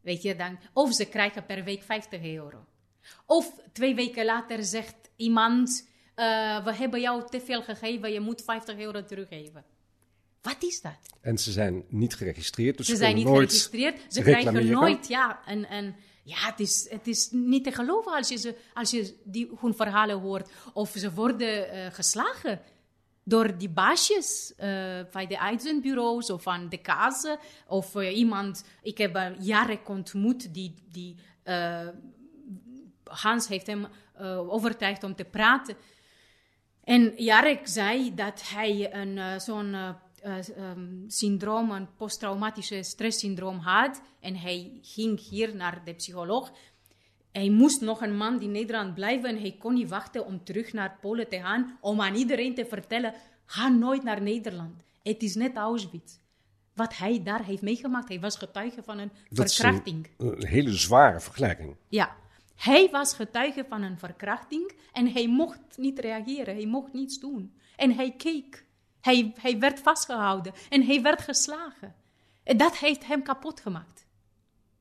Weet 0.00 0.22
je 0.22 0.36
dan? 0.36 0.58
Of 0.72 0.94
ze 0.94 1.04
krijgen 1.04 1.46
per 1.46 1.64
week 1.64 1.82
50 1.82 2.22
euro. 2.22 2.64
Of 3.26 3.52
twee 3.72 3.94
weken 3.94 4.24
later 4.24 4.64
zegt 4.64 4.96
iemand: 5.16 5.88
eh, 6.14 6.64
We 6.64 6.74
hebben 6.74 7.00
jou 7.00 7.28
te 7.30 7.40
veel 7.40 7.62
gegeven, 7.62 8.12
je 8.12 8.20
moet 8.20 8.42
50 8.42 8.78
euro 8.78 9.04
teruggeven. 9.04 9.64
Wat 10.42 10.62
is 10.62 10.80
dat? 10.80 10.98
En 11.20 11.38
ze 11.38 11.52
zijn 11.52 11.84
niet 11.88 12.14
geregistreerd, 12.14 12.76
dus 12.76 12.86
Ze 12.86 12.92
ze 12.92 12.98
zijn 12.98 13.14
niet 13.14 13.24
nooit 13.24 13.48
geregistreerd. 13.48 14.00
Ze 14.08 14.22
krijgen 14.22 14.52
reclameren. 14.52 14.80
nooit, 14.80 15.08
ja, 15.08 15.40
een, 15.46 15.72
een, 15.72 15.94
ja 16.22 16.36
het, 16.36 16.60
is, 16.60 16.86
het 16.90 17.06
is 17.06 17.28
niet 17.30 17.64
te 17.64 17.72
geloven 17.72 18.12
als 18.12 18.28
je, 18.28 18.36
ze, 18.36 18.56
als 18.74 18.90
je 18.90 19.14
die, 19.24 19.50
hun 19.60 19.74
verhalen 19.74 20.20
hoort. 20.20 20.50
Of 20.72 20.92
ze 20.96 21.12
worden 21.12 21.70
eh, 21.70 21.92
geslagen 21.92 22.60
door 23.24 23.58
die 23.58 23.68
baasjes 23.68 24.54
eh, 24.56 25.00
van 25.10 25.26
de 25.26 25.40
uitzendbureaus 25.40 26.30
of 26.30 26.42
van 26.42 26.68
de 26.68 26.78
kazen. 26.78 27.38
Of 27.66 27.94
eh, 27.94 28.16
iemand, 28.16 28.64
ik 28.82 28.98
heb 28.98 29.14
een 29.14 29.36
Jarek 29.40 29.88
ontmoet, 29.88 30.54
die, 30.54 30.74
die 30.90 31.16
Hans 33.04 33.48
heeft 33.48 33.66
hem 33.66 33.86
overtuigd 34.48 35.02
om 35.02 35.14
te 35.14 35.24
praten. 35.24 35.76
En 36.84 37.12
Jarek 37.16 37.60
zei 37.68 38.14
dat 38.14 38.48
hij 38.48 38.94
een, 38.94 39.40
zo'n 39.40 39.96
eh, 40.22 40.38
eh, 40.38 40.48
ehm, 40.56 41.08
syndroom, 41.08 41.70
een 41.70 41.88
posttraumatische 41.96 42.82
stresssyndroom 42.82 43.58
had. 43.58 44.02
En 44.20 44.36
hij 44.36 44.78
ging 44.82 45.28
hier 45.28 45.56
naar 45.56 45.84
de 45.84 45.94
psycholoog. 45.94 46.52
Hij 47.32 47.50
moest 47.50 47.80
nog 47.80 48.00
een 48.00 48.16
man 48.16 48.40
in 48.40 48.50
Nederland 48.50 48.94
blijven 48.94 49.28
en 49.28 49.40
hij 49.40 49.56
kon 49.58 49.74
niet 49.74 49.88
wachten 49.88 50.26
om 50.26 50.44
terug 50.44 50.72
naar 50.72 50.98
Polen 51.00 51.28
te 51.28 51.40
gaan, 51.40 51.78
om 51.80 52.00
aan 52.00 52.14
iedereen 52.14 52.54
te 52.54 52.66
vertellen, 52.66 53.14
ga 53.44 53.68
nooit 53.68 54.02
naar 54.02 54.22
Nederland. 54.22 54.82
Het 55.02 55.22
is 55.22 55.34
net 55.34 55.56
Auschwitz. 55.56 56.16
Wat 56.74 56.96
hij 56.96 57.22
daar 57.22 57.44
heeft 57.44 57.62
meegemaakt, 57.62 58.08
hij 58.08 58.20
was 58.20 58.36
getuige 58.36 58.82
van 58.82 58.98
een 58.98 59.10
Dat 59.30 59.46
is 59.46 59.56
verkrachting. 59.56 60.08
een, 60.16 60.26
een 60.26 60.46
hele 60.46 60.72
zware 60.72 61.20
vergelijking. 61.20 61.76
Ja, 61.88 62.16
hij 62.56 62.88
was 62.90 63.14
getuige 63.14 63.64
van 63.68 63.82
een 63.82 63.98
verkrachting 63.98 64.72
en 64.92 65.12
hij 65.12 65.28
mocht 65.28 65.60
niet 65.76 65.98
reageren, 65.98 66.54
hij 66.54 66.66
mocht 66.66 66.92
niets 66.92 67.18
doen. 67.20 67.52
En 67.76 67.92
hij 67.94 68.14
keek. 68.16 68.66
Hij, 69.00 69.32
hij 69.40 69.58
werd 69.58 69.80
vastgehouden 69.80 70.52
en 70.68 70.82
hij 70.82 71.02
werd 71.02 71.22
geslagen. 71.22 71.94
En 72.42 72.56
dat 72.56 72.76
heeft 72.76 73.06
hem 73.06 73.22
kapot 73.22 73.60
gemaakt. 73.60 74.06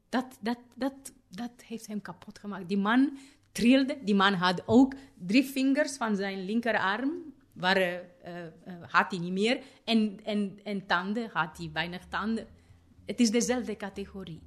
Dat, 0.10 0.38
dat, 0.40 0.58
dat, 0.76 0.94
dat 1.30 1.52
heeft 1.66 1.88
hem 1.88 2.02
kapot 2.02 2.40
gemaakt. 2.40 2.68
Die 2.68 2.78
man 2.78 3.18
trilde, 3.52 3.98
die 4.04 4.16
man 4.16 4.34
had 4.34 4.64
ook 4.66 4.94
drie 5.14 5.44
vingers 5.44 5.98
van 5.98 6.16
zijn 6.16 6.46
linkerarm, 6.46 7.12
waren, 7.54 8.24
eh, 8.24 8.46
eh, 8.46 8.52
had 8.82 9.12
hij 9.12 9.20
niet 9.20 9.32
meer, 9.32 9.60
en, 9.84 10.20
en, 10.24 10.60
en 10.64 10.86
tanden 10.86 11.30
had 11.34 11.58
hij 11.58 11.70
weinig 11.74 12.06
tanden. 12.10 12.48
Het 13.06 13.20
is 13.20 13.32
dezelfde 13.32 13.76
categorie. 13.76 14.42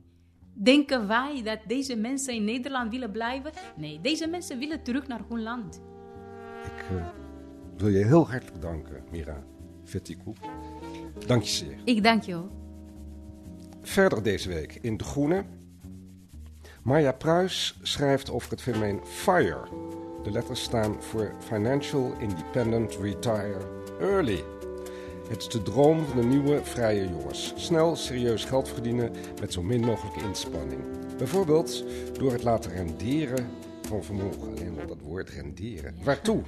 Denken 0.53 1.07
wij 1.07 1.43
dat 1.43 1.59
deze 1.67 1.97
mensen 1.97 2.35
in 2.35 2.45
Nederland 2.45 2.91
willen 2.91 3.11
blijven? 3.11 3.53
Nee, 3.77 4.01
deze 4.01 4.27
mensen 4.27 4.59
willen 4.59 4.83
terug 4.83 5.07
naar 5.07 5.21
hun 5.29 5.43
land. 5.43 5.81
Ik 6.65 6.97
eh, 6.99 7.09
wil 7.77 7.89
je 7.89 8.05
heel 8.05 8.29
hartelijk 8.29 8.61
danken, 8.61 9.05
Mira 9.11 9.45
Vertikou. 9.91 10.35
Dank 11.27 11.43
je 11.43 11.51
zeer. 11.51 11.77
Ik 11.85 12.03
dank 12.03 12.23
je. 12.23 12.43
Verder 13.83 14.23
deze 14.23 14.49
week 14.49 14.79
in 14.81 14.97
De 14.97 15.05
Groene. 15.05 15.45
Marja 16.83 17.13
Pruis 17.13 17.79
schrijft 17.83 18.31
over 18.31 18.51
het 18.51 18.63
fenomeen 18.63 19.01
FIRE. 19.05 19.69
De 20.23 20.31
letters 20.31 20.63
staan 20.63 21.03
voor 21.03 21.35
Financial 21.39 22.13
Independent 22.19 22.97
Retire 22.97 23.59
Early. 24.01 24.45
Het 25.29 25.39
is 25.39 25.49
de 25.49 25.63
droom 25.63 26.05
van 26.05 26.21
de 26.21 26.27
nieuwe 26.27 26.65
vrije 26.65 27.09
jongens. 27.09 27.53
Snel 27.57 27.97
serieus 27.97 28.45
geld 28.45 28.69
verdienen 28.69 29.13
met 29.41 29.53
zo 29.53 29.63
min 29.63 29.81
mogelijke 29.81 30.21
inspanning. 30.21 30.81
Bijvoorbeeld 31.19 31.85
door 32.19 32.33
het 32.33 32.43
laten 32.43 32.71
renderen 32.73 33.49
van 33.83 34.05
vermogen. 34.05 34.41
Alleen 34.41 34.81
al 34.81 34.87
dat 34.87 35.01
woord 35.03 35.31
renderen. 35.31 35.95
Waartoe? 36.03 36.43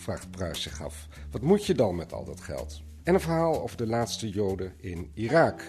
Vraagt 0.00 0.30
Pruis 0.30 0.62
zich 0.62 0.82
af. 0.82 1.08
Wat 1.30 1.42
moet 1.42 1.66
je 1.66 1.74
dan 1.74 1.96
met 1.96 2.12
al 2.12 2.24
dat 2.24 2.40
geld? 2.40 2.82
En 3.02 3.14
een 3.14 3.20
verhaal 3.20 3.62
over 3.62 3.76
de 3.76 3.86
laatste 3.86 4.28
Joden 4.28 4.72
in 4.76 5.10
Irak. 5.14 5.62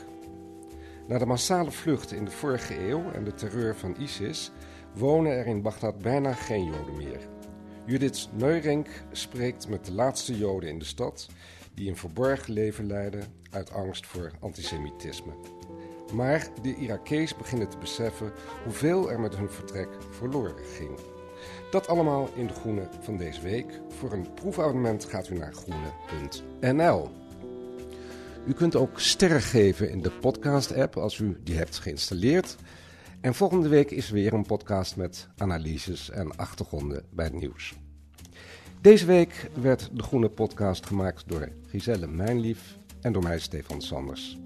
Na 1.08 1.18
de 1.18 1.26
massale 1.26 1.72
vlucht 1.72 2.12
in 2.12 2.26
de 2.26 2.32
vorige 2.32 2.80
eeuw 2.80 3.12
en 3.12 3.24
de 3.24 3.34
terreur 3.34 3.76
van 3.76 3.96
ISIS 4.00 4.52
wonen 4.94 5.32
er 5.32 5.48
in 5.48 5.62
Bagdad 5.62 5.98
bijna 5.98 6.34
geen 6.34 6.66
Joden 6.66 6.98
meer. 6.98 7.20
Judith 7.86 8.30
Neurink 8.32 8.88
spreekt 9.12 9.68
met 9.68 9.86
de 9.86 9.94
laatste 9.94 10.38
Joden 10.38 10.70
in 10.70 10.80
de 10.80 10.86
stad 10.86 11.28
die 11.74 11.90
een 11.90 11.98
verborgen 11.98 12.54
leven 12.54 12.88
leiden 12.88 13.34
uit 13.50 13.72
angst 13.72 14.06
voor 14.06 14.32
antisemitisme. 14.40 15.34
Maar 16.14 16.48
de 16.62 16.76
Irakees 16.76 17.36
beginnen 17.36 17.70
te 17.70 17.78
beseffen 17.78 18.32
hoeveel 18.64 19.12
er 19.12 19.20
met 19.20 19.36
hun 19.36 19.50
vertrek 19.50 19.90
verloren 20.10 20.66
ging. 20.66 21.11
Dat 21.72 21.88
allemaal 21.88 22.30
in 22.36 22.48
de 22.48 22.54
Groene 22.54 22.88
van 23.00 23.18
deze 23.18 23.42
week. 23.42 23.80
Voor 23.88 24.12
een 24.12 24.34
proefabonnement 24.34 25.06
gaat 25.06 25.30
u 25.30 25.38
naar 25.38 25.54
groene.nl. 25.54 27.10
U 28.46 28.54
kunt 28.54 28.76
ook 28.76 29.00
sterren 29.00 29.42
geven 29.42 29.90
in 29.90 30.02
de 30.02 30.12
podcast-app 30.12 30.98
als 30.98 31.18
u 31.18 31.38
die 31.44 31.56
hebt 31.56 31.80
geïnstalleerd. 31.80 32.56
En 33.22 33.36
volgende 33.36 33.70
week 33.70 33.92
is 33.92 34.08
er 34.08 34.14
weer 34.14 34.34
een 34.34 34.46
podcast 34.46 34.96
met 34.96 35.28
analyses 35.38 36.10
en 36.10 36.36
achtergronden 36.36 37.04
bij 37.10 37.26
het 37.26 37.34
nieuws. 37.34 37.74
Deze 38.82 39.06
week 39.06 39.50
werd 39.62 39.90
de 39.94 40.04
Groene 40.04 40.30
Podcast 40.30 40.86
gemaakt 40.86 41.24
door 41.28 41.50
Giselle 41.68 42.08
Mijnlief 42.08 42.78
en 43.02 43.14
door 43.14 43.24
mij 43.24 43.40
Stefan 43.40 43.82
Sanders. 43.82 44.40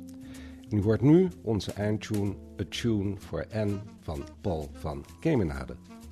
En 0.70 0.78
u 0.78 0.82
hoort 0.82 1.02
nu 1.02 1.28
onze 1.42 1.72
eindtune, 1.72 2.36
A 2.62 2.64
Tune 2.70 3.16
for 3.18 3.48
N 3.54 3.80
van 4.02 4.24
Paul 4.42 4.70
van 4.74 5.06
Kemenade. 5.20 5.76